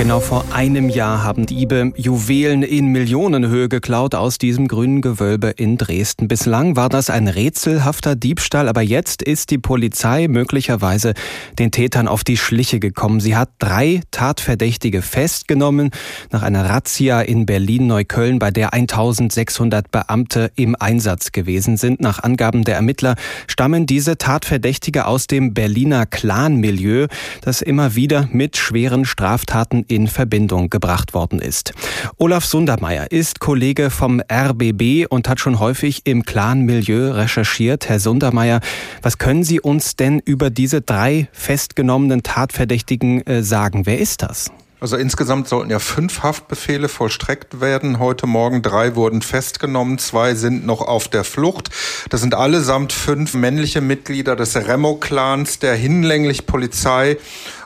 Genau 0.02 0.20
vor 0.20 0.46
einem 0.52 0.90
Jahr 0.90 1.24
haben 1.24 1.46
Diebe 1.46 1.94
Juwelen 1.96 2.64
in 2.64 2.88
Millionenhöhe 2.88 3.70
geklaut 3.70 4.16
aus 4.16 4.40
diesem 4.40 4.68
grünen 4.68 5.02
Gewölbe 5.02 5.50
in 5.50 5.78
Dresden. 5.78 6.28
Bislang 6.28 6.76
war 6.76 6.90
das 6.90 7.12
ein 7.12 7.28
rätselhafter 7.28 8.16
Diebstahl, 8.16 8.68
aber 8.68 8.82
jetzt 8.82 9.22
ist 9.22 9.52
die 9.52 9.60
Polizei 9.60 10.28
möglicherweise 10.28 11.14
den 11.60 11.70
Tätern 11.70 12.08
auf 12.08 12.24
die 12.24 12.38
Schliche 12.38 12.80
gekommen. 12.80 13.20
Sie 13.20 13.36
hat 13.36 13.50
drei 13.60 14.02
Tatverdächtige 14.10 15.04
festgenommen 15.04 15.92
nach 16.32 16.42
einer 16.42 16.68
Razzia 16.68 17.22
in 17.22 17.46
Berlin-Neukölln, 17.46 18.40
bei 18.40 18.50
der 18.50 18.74
1600 18.74 19.92
Beamte 19.92 20.52
im 20.56 20.76
Einsatz 20.80 21.32
gewesen 21.32 21.78
sind. 21.78 22.02
Nach 22.02 22.24
Angaben 22.24 22.64
der 22.64 22.74
Ermittler 22.74 23.14
stammen 23.46 23.86
diese 23.86 24.18
Tatverdächtige 24.18 25.06
aus 25.06 25.28
dem 25.28 25.54
Berliner 25.54 26.08
Clan-Milieu, 26.08 27.06
das 27.42 27.62
immer 27.62 27.94
wieder 27.94 28.28
mit 28.32 28.58
schweren 28.58 29.06
Straftaten 29.06 29.86
in 29.92 30.08
Verbindung 30.08 30.70
gebracht 30.70 31.14
worden 31.14 31.40
ist. 31.40 31.74
Olaf 32.18 32.46
Sundermeier 32.46 33.12
ist 33.12 33.40
Kollege 33.40 33.90
vom 33.90 34.22
RBB 34.32 35.06
und 35.10 35.28
hat 35.28 35.40
schon 35.40 35.60
häufig 35.60 36.02
im 36.06 36.24
Clan-Milieu 36.24 37.12
recherchiert. 37.12 37.90
Herr 37.90 38.00
Sundermeier, 38.00 38.62
was 39.02 39.18
können 39.18 39.44
Sie 39.44 39.60
uns 39.60 39.96
denn 39.96 40.20
über 40.20 40.50
diese 40.50 40.82
drei 40.82 41.28
festgenommenen 41.32 42.24
Tatverdächtigen 42.24 43.26
äh, 43.28 43.44
sagen? 43.44 43.86
Wer 43.86 44.00
ist 44.00 44.22
das? 44.22 44.52
Also 44.82 44.98
insgesamt 44.98 45.48
sollten 45.48 45.70
ja 45.70 45.78
fünf 45.78 46.24
Haftbefehle 46.24 46.90
vollstreckt 46.90 47.62
werden. 47.62 48.00
Heute 48.00 48.26
Morgen 48.26 48.64
drei 48.64 48.96
wurden 48.96 49.22
festgenommen, 49.22 50.00
zwei 50.00 50.34
sind 50.34 50.66
noch 50.66 50.82
auf 50.82 51.08
der 51.08 51.24
Flucht. 51.24 51.70
Das 52.10 52.22
sind 52.22 52.34
allesamt 52.34 52.92
fünf 52.92 53.36
männliche 53.36 53.80
Mitglieder 53.80 54.36
des 54.36 54.56
Remo-Clans, 54.56 55.60
der 55.60 55.76
hinlänglich 55.76 56.48
Polizei 56.48 57.18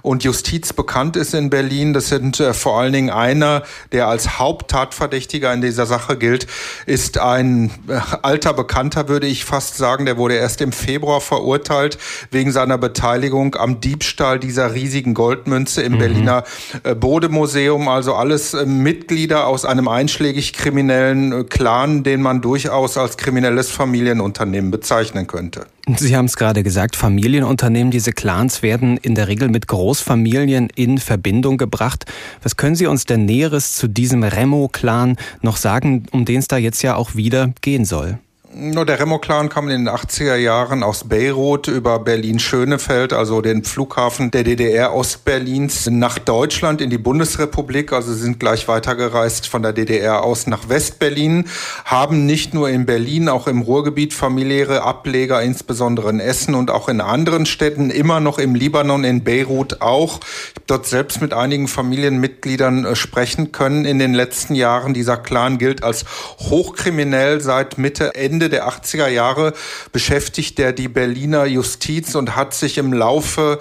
und 0.06 0.24
Justiz 0.24 0.72
bekannt 0.72 1.16
ist 1.16 1.34
in 1.34 1.50
Berlin. 1.50 1.94
Das 1.94 2.10
sind 2.10 2.40
äh, 2.40 2.54
vor 2.54 2.80
allen 2.80 2.94
Dingen 2.94 3.10
einer, 3.10 3.64
der 3.92 4.08
als 4.08 4.38
Haupttatverdächtiger 4.38 5.52
in 5.52 5.62
dieser 5.62 5.86
Sache 5.86 6.18
gilt, 6.18 6.48
ist 6.86 7.18
ein 7.18 7.72
äh, 7.88 8.00
alter 8.22 8.54
Bekannter, 8.54 9.10
würde 9.10 9.26
ich 9.26 9.46
fast 9.46 9.78
sagen. 9.78 10.06
Der 10.06 10.18
wurde 10.18 10.36
erst 10.36 10.62
im 10.62 10.72
Februar 10.72 11.22
verurteilt 11.22 11.98
wegen 12.30 12.52
seiner 12.52 12.78
Beteiligung 12.78 13.56
am 13.56 13.82
Diebstahl 13.82 14.40
dieser 14.40 14.74
riesigen 14.76 15.16
Goldmünze 15.16 15.82
im 15.82 15.94
mhm. 15.94 15.98
Berliner 15.98 16.44
äh, 16.84 16.94
Bode-Museum. 16.94 17.88
Also 17.88 18.14
alles 18.14 18.54
äh, 18.54 18.66
Mitglieder 18.66 19.48
aus 19.48 19.66
einem 19.66 19.88
einschlägig 19.88 20.54
kriminellen 20.54 21.32
äh, 21.32 21.44
Clan, 21.46 22.04
den 22.04 22.22
man 22.22 22.42
durchaus 22.42 22.98
als 22.98 23.18
kriminelles 23.18 23.72
Familienunternehmen 23.72 24.70
bezeichnen 24.70 25.26
könnte. 25.26 25.66
Sie 25.98 26.16
haben 26.18 26.26
es 26.26 26.36
gerade 26.36 26.64
gesagt, 26.64 26.96
Familienunternehmen, 26.96 27.92
diese 27.92 28.12
Clans 28.12 28.64
werden 28.64 28.98
in 28.98 29.14
der 29.14 29.28
Regel 29.28 29.50
mit 29.50 29.68
Großfamilien 29.96 30.68
in 30.76 30.98
Verbindung 30.98 31.58
gebracht. 31.58 32.04
Was 32.44 32.58
können 32.58 32.76
Sie 32.76 32.86
uns 32.86 33.06
denn 33.06 33.24
Näheres 33.24 33.76
zu 33.76 33.88
diesem 33.88 34.24
Remo-Clan 34.24 35.16
noch 35.42 35.56
sagen, 35.56 36.06
um 36.12 36.26
den 36.26 36.40
es 36.40 36.50
da 36.50 36.58
jetzt 36.58 36.82
ja 36.82 36.96
auch 36.98 37.16
wieder 37.16 37.54
gehen 37.62 37.86
soll? 37.86 38.20
Nur 38.58 38.86
der 38.86 39.02
Remo-Clan 39.02 39.50
kam 39.50 39.68
in 39.68 39.84
den 39.84 39.94
80er 39.94 40.38
Jahren 40.38 40.82
aus 40.82 41.04
Beirut 41.04 41.68
über 41.68 42.00
Berlin-Schönefeld, 42.00 43.12
also 43.12 43.42
den 43.42 43.66
Flughafen 43.66 44.32
der 44.32 44.46
DDR 44.46 44.94
Ostberlins, 44.96 45.90
nach 45.92 46.20
Deutschland 46.20 46.80
in 46.80 46.90
die 46.90 46.98
Bundesrepublik. 46.98 47.92
Also 47.92 48.14
sind 48.14 48.40
gleich 48.40 48.70
weitergereist 48.70 49.50
von 49.50 49.62
der 49.62 49.74
DDR 49.74 50.24
aus 50.24 50.48
nach 50.48 50.70
Westberlin, 50.70 51.50
haben 51.84 52.26
nicht 52.26 52.54
nur 52.54 52.70
in 52.70 52.86
Berlin, 52.86 53.28
auch 53.28 53.48
im 53.48 53.62
Ruhrgebiet 53.62 54.14
familiäre 54.14 54.84
Ableger, 54.84 55.42
insbesondere 55.42 56.10
in 56.10 56.22
Essen 56.22 56.56
und 56.56 56.72
auch 56.72 56.88
in 56.88 57.02
anderen 57.02 57.46
Städten, 57.46 57.90
immer 57.90 58.22
noch 58.22 58.40
im 58.40 58.56
Libanon, 58.56 59.04
in 59.04 59.26
Beirut 59.26 59.82
auch. 59.82 60.22
Ich 60.22 60.56
habe 60.56 60.66
dort 60.68 60.86
selbst 60.86 61.20
mit 61.20 61.34
einigen 61.34 61.68
Familienmitgliedern 61.68 62.86
äh, 62.86 62.96
sprechen 62.96 63.52
können 63.52 63.84
in 63.84 64.00
den 64.00 64.14
letzten 64.14 64.56
Jahren. 64.56 64.94
Dieser 64.94 65.18
Clan 65.18 65.58
gilt 65.58 65.84
als 65.84 66.06
hochkriminell 66.40 67.42
seit 67.42 67.78
Mitte, 67.78 68.16
Ende 68.16 68.45
Ende 68.46 68.58
der 68.58 68.68
80er 68.70 69.08
Jahre 69.08 69.54
beschäftigt 69.92 70.60
er 70.60 70.72
die 70.72 70.88
Berliner 70.88 71.46
Justiz 71.46 72.14
und 72.14 72.36
hat 72.36 72.54
sich 72.54 72.78
im 72.78 72.94
Laufe 72.94 73.58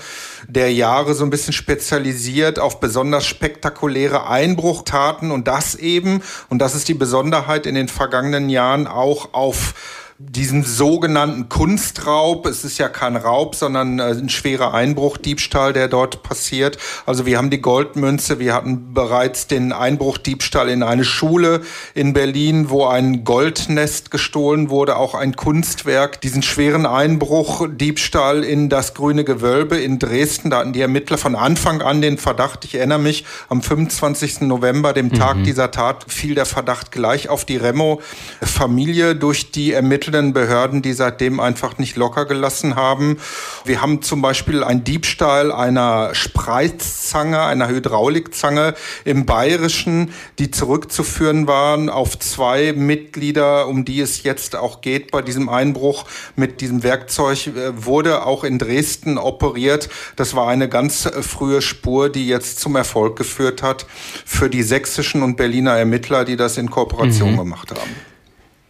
der 0.46 0.74
Jahre 0.74 1.14
so 1.14 1.24
ein 1.24 1.30
bisschen 1.30 1.54
spezialisiert 1.54 2.58
auf 2.58 2.80
besonders 2.80 3.24
spektakuläre 3.24 4.28
Einbruchtaten 4.28 5.30
und 5.30 5.48
das 5.48 5.74
eben, 5.74 6.22
und 6.50 6.58
das 6.58 6.74
ist 6.74 6.88
die 6.88 6.94
Besonderheit 6.94 7.64
in 7.64 7.74
den 7.74 7.88
vergangenen 7.88 8.50
Jahren, 8.50 8.86
auch 8.86 9.32
auf 9.32 9.72
diesen 10.18 10.62
sogenannten 10.62 11.48
Kunstraub. 11.48 12.46
Es 12.46 12.64
ist 12.64 12.78
ja 12.78 12.88
kein 12.88 13.16
Raub, 13.16 13.56
sondern 13.56 13.98
äh, 13.98 14.04
ein 14.04 14.28
schwerer 14.28 14.72
Einbruchdiebstahl, 14.72 15.72
der 15.72 15.88
dort 15.88 16.22
passiert. 16.22 16.78
Also 17.04 17.26
wir 17.26 17.36
haben 17.36 17.50
die 17.50 17.60
Goldmünze, 17.60 18.38
wir 18.38 18.54
hatten 18.54 18.94
bereits 18.94 19.48
den 19.48 19.72
Einbruchdiebstahl 19.72 20.68
in 20.68 20.84
eine 20.84 21.04
Schule 21.04 21.62
in 21.94 22.12
Berlin, 22.12 22.70
wo 22.70 22.86
ein 22.86 23.24
Goldnest 23.24 24.12
gestohlen 24.12 24.70
wurde, 24.70 24.96
auch 24.96 25.14
ein 25.14 25.34
Kunstwerk. 25.34 26.20
Diesen 26.20 26.42
schweren 26.42 26.86
Einbruchdiebstahl 26.86 28.44
in 28.44 28.68
das 28.68 28.94
Grüne 28.94 29.24
Gewölbe 29.24 29.78
in 29.78 29.98
Dresden, 29.98 30.50
da 30.50 30.58
hatten 30.58 30.72
die 30.72 30.80
Ermittler 30.80 31.18
von 31.18 31.34
Anfang 31.34 31.82
an 31.82 32.00
den 32.00 32.18
Verdacht, 32.18 32.64
ich 32.64 32.76
erinnere 32.76 33.00
mich, 33.00 33.24
am 33.48 33.62
25. 33.62 34.42
November, 34.42 34.92
dem 34.92 35.06
mhm. 35.06 35.14
Tag 35.14 35.42
dieser 35.42 35.72
Tat, 35.72 36.04
fiel 36.06 36.36
der 36.36 36.46
Verdacht 36.46 36.92
gleich 36.92 37.28
auf 37.28 37.44
die 37.44 37.56
Remo-Familie 37.56 39.16
durch 39.16 39.50
die 39.50 39.72
Ermittler 39.72 40.03
ermittelnden 40.04 40.32
Behörden, 40.32 40.82
die 40.82 40.92
seitdem 40.92 41.40
einfach 41.40 41.78
nicht 41.78 41.96
locker 41.96 42.24
gelassen 42.26 42.76
haben. 42.76 43.18
Wir 43.64 43.80
haben 43.80 44.02
zum 44.02 44.22
Beispiel 44.22 44.62
einen 44.62 44.84
Diebstahl 44.84 45.52
einer 45.52 46.14
Spreizzange, 46.14 47.40
einer 47.40 47.68
Hydraulikzange 47.68 48.74
im 49.04 49.26
Bayerischen, 49.26 50.12
die 50.38 50.50
zurückzuführen 50.50 51.46
waren 51.46 51.88
auf 51.88 52.18
zwei 52.18 52.72
Mitglieder, 52.72 53.66
um 53.68 53.84
die 53.84 54.00
es 54.00 54.22
jetzt 54.22 54.56
auch 54.56 54.80
geht 54.80 55.10
bei 55.10 55.22
diesem 55.22 55.48
Einbruch 55.48 56.04
mit 56.36 56.60
diesem 56.60 56.82
Werkzeug, 56.82 57.46
äh, 57.46 57.84
wurde 57.84 58.26
auch 58.26 58.44
in 58.44 58.58
Dresden 58.58 59.18
operiert. 59.18 59.88
Das 60.16 60.34
war 60.34 60.48
eine 60.48 60.68
ganz 60.68 61.06
äh, 61.06 61.22
frühe 61.22 61.62
Spur, 61.62 62.10
die 62.10 62.26
jetzt 62.26 62.60
zum 62.60 62.76
Erfolg 62.76 63.16
geführt 63.16 63.62
hat 63.62 63.86
für 64.24 64.50
die 64.50 64.62
sächsischen 64.62 65.22
und 65.22 65.36
Berliner 65.36 65.72
Ermittler, 65.72 66.24
die 66.24 66.36
das 66.36 66.58
in 66.58 66.70
Kooperation 66.70 67.32
mhm. 67.32 67.38
gemacht 67.38 67.70
haben. 67.70 68.13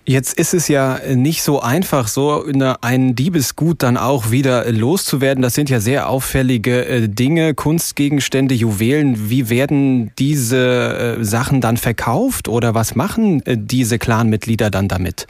Jetzt 0.07 0.39
ist 0.39 0.53
es 0.53 0.69
ja 0.69 1.01
nicht 1.15 1.43
so 1.43 1.61
einfach, 1.61 2.09
so 2.09 2.45
ein 2.83 3.15
Diebesgut 3.15 3.83
dann 3.83 3.97
auch 3.97 4.31
wieder 4.31 4.71
loszuwerden. 4.71 5.41
Das 5.41 5.55
sind 5.55 5.71
ja 5.71 5.81
sehr 5.81 6.11
auffällige 6.11 6.85
äh, 6.85 7.09
Dinge, 7.09 7.55
Kunstgegenstände, 7.55 8.55
Juwelen. 8.55 9.31
Wie 9.31 9.49
werden 9.49 10.11
diese 10.19 11.17
äh, 11.19 11.25
Sachen 11.25 11.63
dann 11.63 11.79
verkauft 11.79 12.49
oder 12.49 12.75
was 12.75 12.95
machen 12.95 13.45
äh, 13.47 13.57
diese 13.59 13.99
Clanmitglieder 13.99 14.71
dann 14.71 14.89
damit? 14.89 15.27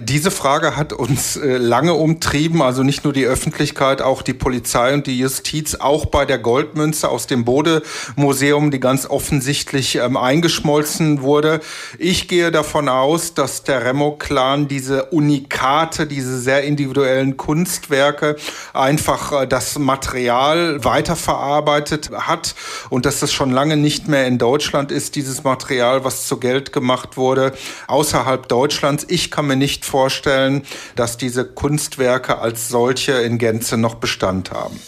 Diese 0.00 0.32
Frage 0.32 0.76
hat 0.76 0.92
uns 0.92 1.36
äh, 1.36 1.56
lange 1.56 1.94
umtrieben, 1.94 2.62
also 2.62 2.82
nicht 2.82 3.04
nur 3.04 3.12
die 3.12 3.26
Öffentlichkeit, 3.26 4.02
auch 4.02 4.22
die 4.22 4.32
Polizei 4.32 4.92
und 4.92 5.06
die 5.06 5.16
Justiz, 5.16 5.76
auch 5.76 6.06
bei 6.06 6.24
der 6.24 6.38
Goldmünze 6.38 7.08
aus 7.08 7.28
dem 7.28 7.44
Bode-Museum, 7.44 8.72
die 8.72 8.80
ganz 8.80 9.06
offensichtlich 9.06 9.94
ähm, 9.94 10.16
eingeschmolzen 10.16 11.22
wurde. 11.22 11.60
Ich 11.96 12.26
gehe 12.26 12.50
davon 12.50 12.88
aus, 12.88 13.34
dass 13.34 13.62
der 13.62 13.84
Remo-Clan 13.84 14.66
diese 14.66 15.04
Unikate, 15.04 16.08
diese 16.08 16.40
sehr 16.40 16.64
individuellen 16.64 17.36
Kunstwerke 17.36 18.34
einfach 18.72 19.42
äh, 19.42 19.46
das 19.46 19.78
Material 19.78 20.82
weiterverarbeitet 20.82 22.10
hat 22.10 22.56
und 22.90 23.06
dass 23.06 23.20
das 23.20 23.32
schon 23.32 23.52
lange 23.52 23.76
nicht 23.76 24.08
mehr 24.08 24.26
in 24.26 24.38
Deutschland 24.38 24.90
ist, 24.90 25.14
dieses 25.14 25.44
Material, 25.44 26.04
was 26.04 26.26
zu 26.26 26.38
Geld 26.38 26.72
gemacht 26.72 27.16
wurde, 27.16 27.52
außerhalb 27.86 28.48
Deutschlands. 28.48 29.06
Ich 29.08 29.30
kann 29.30 29.46
mir 29.46 29.54
nicht 29.54 29.83
vorstellen, 29.84 30.62
dass 30.96 31.16
diese 31.16 31.44
Kunstwerke 31.44 32.38
als 32.38 32.68
solche 32.68 33.12
in 33.12 33.38
Gänze 33.38 33.76
noch 33.76 33.96
Bestand 33.96 34.50
haben. 34.50 34.80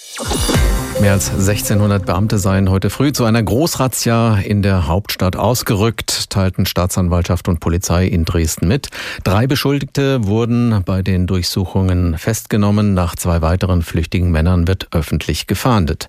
Mehr 1.01 1.13
als 1.13 1.29
1600 1.29 2.07
Beamte 2.07 2.39
seien 2.39 2.71
heute 2.71 2.89
früh 2.89 3.13
zu 3.13 3.27
einer 3.27 3.43
Großrazzia 3.43 4.39
in 4.39 4.63
der 4.63 4.87
Hauptstadt 4.87 5.37
ausgerückt, 5.37 6.31
teilten 6.31 6.65
Staatsanwaltschaft 6.65 7.49
und 7.49 7.61
Polizei 7.61 8.07
in 8.07 8.25
Dresden 8.25 8.67
mit. 8.67 8.89
Drei 9.23 9.47
Beschuldigte 9.47 10.27
wurden 10.27 10.83
bei 10.87 11.03
den 11.03 11.27
Durchsuchungen 11.27 12.17
festgenommen. 12.17 12.95
Nach 12.95 13.15
zwei 13.15 13.43
weiteren 13.43 13.83
flüchtigen 13.83 14.31
Männern 14.31 14.69
wird 14.69 14.89
öffentlich 14.91 15.47
gefahndet. 15.47 16.07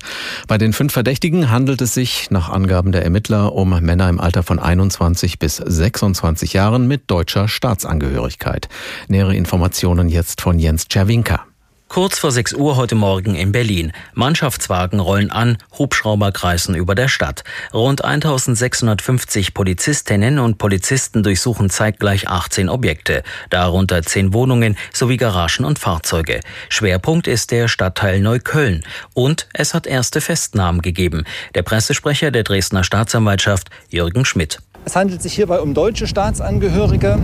Bei 0.48 0.56
den 0.56 0.72
fünf 0.72 0.94
Verdächtigen 0.94 1.50
handelt 1.50 1.82
es 1.82 1.92
sich 1.92 2.30
nach 2.30 2.48
Angaben 2.48 2.90
der 2.90 3.04
Ermittler 3.04 3.52
um 3.52 3.78
Männer 3.80 4.08
im 4.08 4.18
Alter 4.18 4.42
von 4.42 4.58
21 4.58 5.38
bis 5.38 5.56
26 5.56 6.54
Jahren 6.54 6.88
mit 6.88 7.10
deutscher 7.10 7.46
Staatsangehörigkeit. 7.46 8.70
Nähere 9.08 9.36
Informationen 9.36 10.08
jetzt 10.08 10.40
von 10.40 10.58
Jens 10.58 10.88
Czerwinka. 10.88 11.47
Kurz 11.88 12.18
vor 12.18 12.30
6 12.30 12.52
Uhr 12.52 12.76
heute 12.76 12.94
Morgen 12.94 13.34
in 13.34 13.50
Berlin. 13.50 13.92
Mannschaftswagen 14.12 15.00
rollen 15.00 15.30
an, 15.30 15.56
Hubschrauber 15.78 16.32
kreisen 16.32 16.74
über 16.74 16.94
der 16.94 17.08
Stadt. 17.08 17.44
Rund 17.72 18.04
1650 18.04 19.54
Polizistinnen 19.54 20.38
und 20.38 20.58
Polizisten 20.58 21.22
durchsuchen 21.22 21.70
zeitgleich 21.70 22.28
18 22.28 22.68
Objekte, 22.68 23.22
darunter 23.48 24.02
10 24.02 24.34
Wohnungen 24.34 24.76
sowie 24.92 25.16
Garagen 25.16 25.64
und 25.64 25.78
Fahrzeuge. 25.78 26.40
Schwerpunkt 26.68 27.26
ist 27.26 27.52
der 27.52 27.68
Stadtteil 27.68 28.20
Neukölln. 28.20 28.84
Und 29.14 29.48
es 29.54 29.72
hat 29.72 29.86
erste 29.86 30.20
Festnahmen 30.20 30.82
gegeben. 30.82 31.24
Der 31.54 31.62
Pressesprecher 31.62 32.30
der 32.30 32.44
Dresdner 32.44 32.84
Staatsanwaltschaft, 32.84 33.70
Jürgen 33.88 34.26
Schmidt. 34.26 34.58
Es 34.84 34.96
handelt 34.96 35.20
sich 35.20 35.34
hierbei 35.34 35.60
um 35.60 35.74
deutsche 35.74 36.06
Staatsangehörige, 36.06 37.18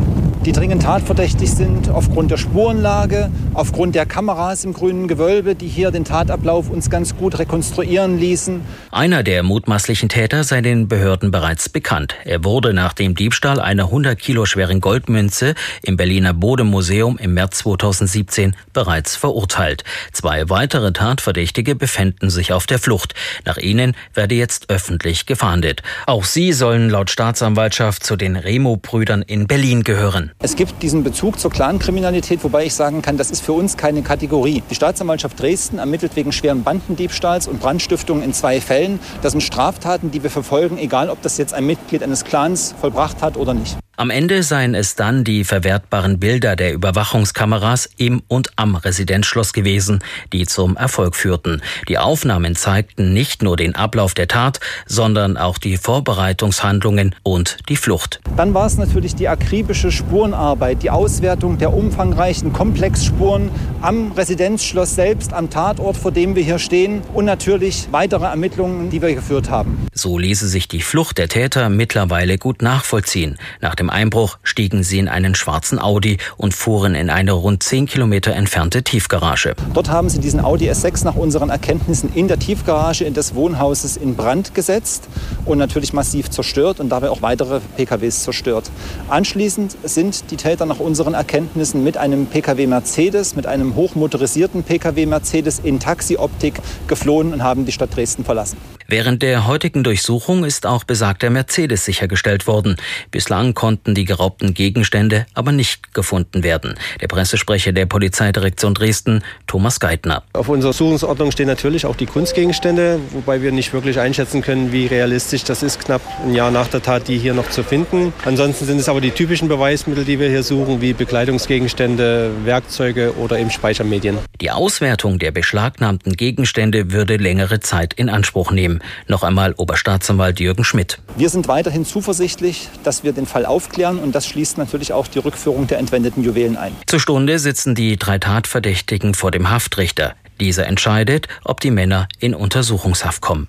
die 0.45 0.53
dringend 0.53 0.83
tatverdächtig 0.83 1.51
sind 1.51 1.89
aufgrund 1.89 2.31
der 2.31 2.37
Spurenlage, 2.37 3.31
aufgrund 3.55 3.95
der 3.95 4.05
Kameras 4.05 4.65
im 4.65 4.75
grünen 4.75 5.09
Gewölbe, 5.09 5.55
die 5.55 5.69
hier 5.69 5.91
den 5.91 6.05
Tatablauf 6.05 6.69
uns 6.69 6.91
ganz 6.91 7.17
gut 7.17 7.39
rekonstruieren 7.39 8.19
ließen. 8.19 8.61
Einer 8.91 9.23
der 9.23 9.43
mutmaßlichen 9.43 10.11
Täter 10.11 10.45
sei 10.45 10.61
den 10.61 10.89
Behörden 10.89 11.31
bereits 11.31 11.71
bekannt. 11.71 12.17
Er 12.27 12.45
wurde 12.45 12.75
nach 12.75 12.93
dem 12.93 13.15
Diebstahl 13.15 13.59
einer 13.59 13.85
100 13.85 14.19
Kilo 14.19 14.45
schweren 14.45 14.83
Goldmünze 14.83 15.55
im 15.83 15.97
Berliner 15.97 16.35
Bodemuseum 16.35 17.17
im 17.17 17.33
März 17.33 17.59
2017 17.59 18.55
bereits 18.75 19.17
verurteilt. 19.17 19.85
Zwei 20.13 20.51
weitere 20.51 20.93
Tatverdächtige 20.93 21.75
befänden 21.75 22.29
sich 22.29 22.53
auf 22.53 22.67
der 22.67 22.79
Flucht. 22.79 23.15
Nach 23.47 23.57
ihnen 23.57 23.97
werde 24.13 24.35
jetzt 24.35 24.69
öffentlich 24.69 25.25
gefahndet. 25.25 25.83
Auch 26.07 26.25
sie 26.25 26.53
sollen 26.53 26.91
laut 26.91 27.09
Staatsanwalt 27.09 27.44
Staatsanwaltschaft 27.45 28.05
zu 28.05 28.17
den 28.17 28.37
Remo-Brüdern 28.37 29.21
in 29.21 29.47
Berlin 29.47 29.83
gehören. 29.83 30.33
Es 30.39 30.57
gibt 30.57 30.83
diesen 30.83 31.05
Bezug 31.05 31.39
zur 31.39 31.51
Clankriminalität, 31.51 32.43
wobei 32.43 32.65
ich 32.65 32.73
sagen 32.73 33.03
kann, 33.03 33.19
das 33.19 33.31
ist 33.31 33.45
für 33.45 33.53
uns 33.53 33.77
keine 33.77 34.01
Kategorie. 34.01 34.63
Die 34.71 34.75
Staatsanwaltschaft 34.75 35.39
Dresden 35.39 35.79
ermittelt 35.79 36.17
wegen 36.17 36.33
schweren 36.33 36.63
Bandendiebstahls 36.63 37.47
und 37.47 37.61
Brandstiftung 37.61 38.23
in 38.23 38.33
zwei 38.33 38.63
Fällen. 38.63 38.99
Das 39.21 39.33
sind 39.33 39.43
Straftaten, 39.43 40.11
die 40.11 40.23
wir 40.23 40.31
verfolgen, 40.31 40.79
egal 40.79 41.11
ob 41.11 41.21
das 41.21 41.37
jetzt 41.37 41.53
ein 41.53 41.67
Mitglied 41.67 42.03
eines 42.03 42.25
Clans 42.25 42.75
vollbracht 42.81 43.21
hat 43.21 43.37
oder 43.37 43.53
nicht. 43.53 43.77
Am 43.97 44.11
Ende 44.11 44.43
seien 44.43 44.75
es 44.75 44.97
dann 44.97 45.23
die 45.23 45.45
verwertbaren 45.45 46.19
Bilder 46.19 46.57
der 46.57 46.75
Überwachungskameras 46.75 47.89
im 47.97 48.23
und 48.27 48.51
am 48.57 48.75
Residenzschloss 48.75 49.53
gewesen, 49.53 50.03
die 50.33 50.47
zum 50.47 50.77
Erfolg 50.77 51.15
führten. 51.15 51.63
Die 51.89 51.99
Aufnahmen 51.99 52.57
zeigten 52.57 53.13
nicht 53.13 53.45
nur 53.45 53.57
den 53.57 53.77
Ablauf 53.77 54.15
der 54.15 54.27
Tat, 54.27 54.59
sondern 54.87 55.37
auch 55.37 55.59
die 55.59 55.77
Vorbereitungshandlungen 55.77 57.15
und 57.23 57.59
die 57.69 57.77
Flucht. 57.77 58.21
Dann 58.37 58.53
war 58.53 58.67
es 58.67 58.79
natürlich 58.79 59.15
die 59.15 59.29
akribische 59.29 59.93
Spurenarbeit, 59.93 60.83
die 60.83 60.91
Auswertung 60.91 61.59
der 61.59 61.73
umfangreichen 61.73 62.53
Komplexspuren 62.53 63.49
am 63.81 64.11
Residenzschloss 64.11 64.97
selbst, 64.97 65.33
am 65.33 65.51
Tatort, 65.51 65.97
vor 65.97 66.11
dem 66.11 66.35
wir 66.35 66.43
hier 66.43 66.59
stehen 66.59 67.03
und 67.15 67.27
natürlich 67.27 67.87
weitere 67.93 68.25
Ermittlungen, 68.25 68.91
die 68.91 69.01
wir 69.01 69.15
geführt 69.15 69.51
haben. 69.51 69.87
So 69.93 70.19
ließe 70.19 70.49
sich 70.49 70.67
die 70.67 70.83
Flucht 70.83 71.19
der 71.19 71.29
Täter 71.29 71.69
mittlerweile 71.69 72.39
gut 72.39 72.61
nachvollziehen. 72.61 73.39
Nach 73.61 73.77
dem 73.77 73.84
dem 73.85 73.91
Einbruch 73.91 74.39
stiegen 74.43 74.83
sie 74.83 74.99
in 74.99 75.09
einen 75.09 75.35
schwarzen 75.35 75.79
Audi 75.79 76.17
und 76.37 76.55
fuhren 76.55 76.95
in 76.95 77.11
eine 77.11 77.33
rund 77.33 77.63
10 77.63 77.87
Kilometer 77.87 78.33
entfernte 78.33 78.83
Tiefgarage. 78.83 79.55
Dort 79.75 79.91
haben 79.91 80.09
sie 80.09 80.21
diesen 80.21 80.41
Audi 80.41 80.71
S6 80.71 81.05
nach 81.05 81.17
unseren 81.17 81.51
Erkenntnissen 81.51 82.11
in 82.15 82.29
der 82.29 82.39
Tiefgarage 82.39 83.11
des 83.11 83.35
Wohnhauses 83.35 83.99
in 83.99 84.17
Brand 84.17 84.55
gesetzt 84.55 85.09
und 85.45 85.59
natürlich 85.59 85.93
massiv 85.93 86.31
zerstört 86.31 86.81
und 86.81 86.89
dabei 86.89 87.11
auch 87.11 87.21
weitere 87.21 87.61
PKWs 87.77 88.23
zerstört. 88.23 88.71
Anschließend 89.09 89.77
sind 89.83 90.31
die 90.31 90.37
Täter 90.37 90.65
nach 90.65 90.81
unseren 90.81 91.13
Erkenntnissen 91.13 91.85
mit 91.85 91.99
einem 91.99 92.27
PKW 92.27 92.67
Mercedes, 92.67 93.37
mit 93.37 93.47
einem 93.47 93.75
hochmotorisierten 93.75 94.63
PKW 94.63 95.05
Mercedes 95.05 95.59
in 95.59 95.79
Taxioptik 95.79 96.55
geflohen 96.89 97.35
und 97.35 97.43
haben 97.43 97.67
die 97.67 97.73
Stadt 97.73 97.95
Dresden 97.95 98.25
verlassen. 98.25 98.57
Während 98.87 99.23
der 99.23 99.47
heutigen 99.47 99.83
Durchsuchung 99.83 100.45
ist 100.45 100.67
auch 100.67 100.85
besagter 100.85 101.31
Mercedes 101.31 101.87
sichergestellt 101.87 102.47
worden. 102.47 102.77
Bislang 103.11 103.55
konnten 103.75 103.97
die 103.97 104.05
geraubten 104.05 104.55
Gegenstände 104.55 105.27
aber 105.35 105.51
nicht 105.51 105.95
gefunden 105.95 106.45
werden. 106.45 106.77
Der 107.01 107.09
Pressesprecher 107.09 107.73
der 107.73 107.87
Polizeidirektion 107.87 108.73
Dresden, 108.73 109.25
Thomas 109.49 109.81
Geithner. 109.81 110.23
Auf 110.33 110.49
unserer 110.49 110.73
Suchungsordnung 110.73 111.33
stehen 111.33 111.49
natürlich 111.49 111.85
auch 111.85 111.97
die 111.97 112.07
Kunstgegenstände, 112.07 113.01
wobei 113.11 113.43
wir 113.43 113.51
nicht 113.51 113.73
wirklich 113.73 113.99
einschätzen 113.99 114.43
können, 114.43 114.71
wie 114.71 114.87
realistisch 114.87 115.43
das 115.43 115.65
ist, 115.65 115.81
knapp 115.81 116.03
ein 116.25 116.35
Jahr 116.35 116.53
nach 116.53 116.69
der 116.69 116.83
Tat, 116.83 117.09
die 117.09 117.19
hier 117.19 117.35
noch 117.35 117.51
zu 117.51 117.65
finden. 117.65 118.13
Ansonsten 118.25 118.65
sind 118.65 118.79
es 118.79 118.89
aber 118.89 119.01
die 119.01 119.11
typischen 119.11 119.49
Beweismittel, 119.49 120.05
die 120.05 120.21
wir 120.21 120.29
hier 120.29 120.45
suchen, 120.45 120.81
wie 120.81 120.93
Bekleidungsgegenstände, 120.93 122.31
Werkzeuge 122.45 123.15
oder 123.17 123.41
eben 123.41 123.51
Speichermedien. 123.51 124.19
Die 124.41 124.53
Auswertung 124.53 125.19
der 125.19 125.33
beschlagnahmten 125.33 126.13
Gegenstände 126.13 126.93
würde 126.93 127.17
längere 127.17 127.59
Zeit 127.59 127.93
in 127.93 128.09
Anspruch 128.09 128.53
nehmen. 128.53 128.81
Noch 129.09 129.25
einmal 129.25 129.53
Oberstaatsanwalt 129.57 130.39
Jürgen 130.39 130.63
Schmidt. 130.63 131.01
Wir 131.17 131.29
sind 131.29 131.49
weiterhin 131.49 131.85
zuversichtlich, 131.85 132.69
dass 132.85 133.03
wir 133.03 133.13
den 133.13 133.27
Fall 133.27 133.45
aufklären 133.65 133.99
und 133.99 134.15
das 134.15 134.27
schließt 134.27 134.59
natürlich 134.59 134.93
auch 134.93 135.07
die 135.07 135.19
Rückführung 135.19 135.67
der 135.67 135.79
entwendeten 135.79 136.23
Juwelen 136.23 136.57
ein. 136.57 136.73
Zur 136.87 137.01
Stunde 137.01 137.39
sitzen 137.39 137.75
die 137.75 137.97
drei 137.97 138.19
Tatverdächtigen 138.19 139.15
vor 139.15 139.31
dem 139.31 139.51
Haftrichter. 139.51 140.15
Dieser 140.41 140.67
entscheidet, 140.67 141.29
ob 141.45 141.61
die 141.61 141.71
Männer 141.71 142.09
in 142.19 142.35
Untersuchungshaft 142.35 143.23
kommen. 143.23 143.49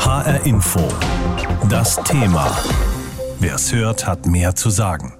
HR 0.00 0.46
Info. 0.46 0.88
Das 1.68 1.96
Thema. 2.04 2.56
Wer 3.40 3.56
es 3.56 3.72
hört, 3.72 4.06
hat 4.06 4.26
mehr 4.26 4.54
zu 4.54 4.70
sagen. 4.70 5.17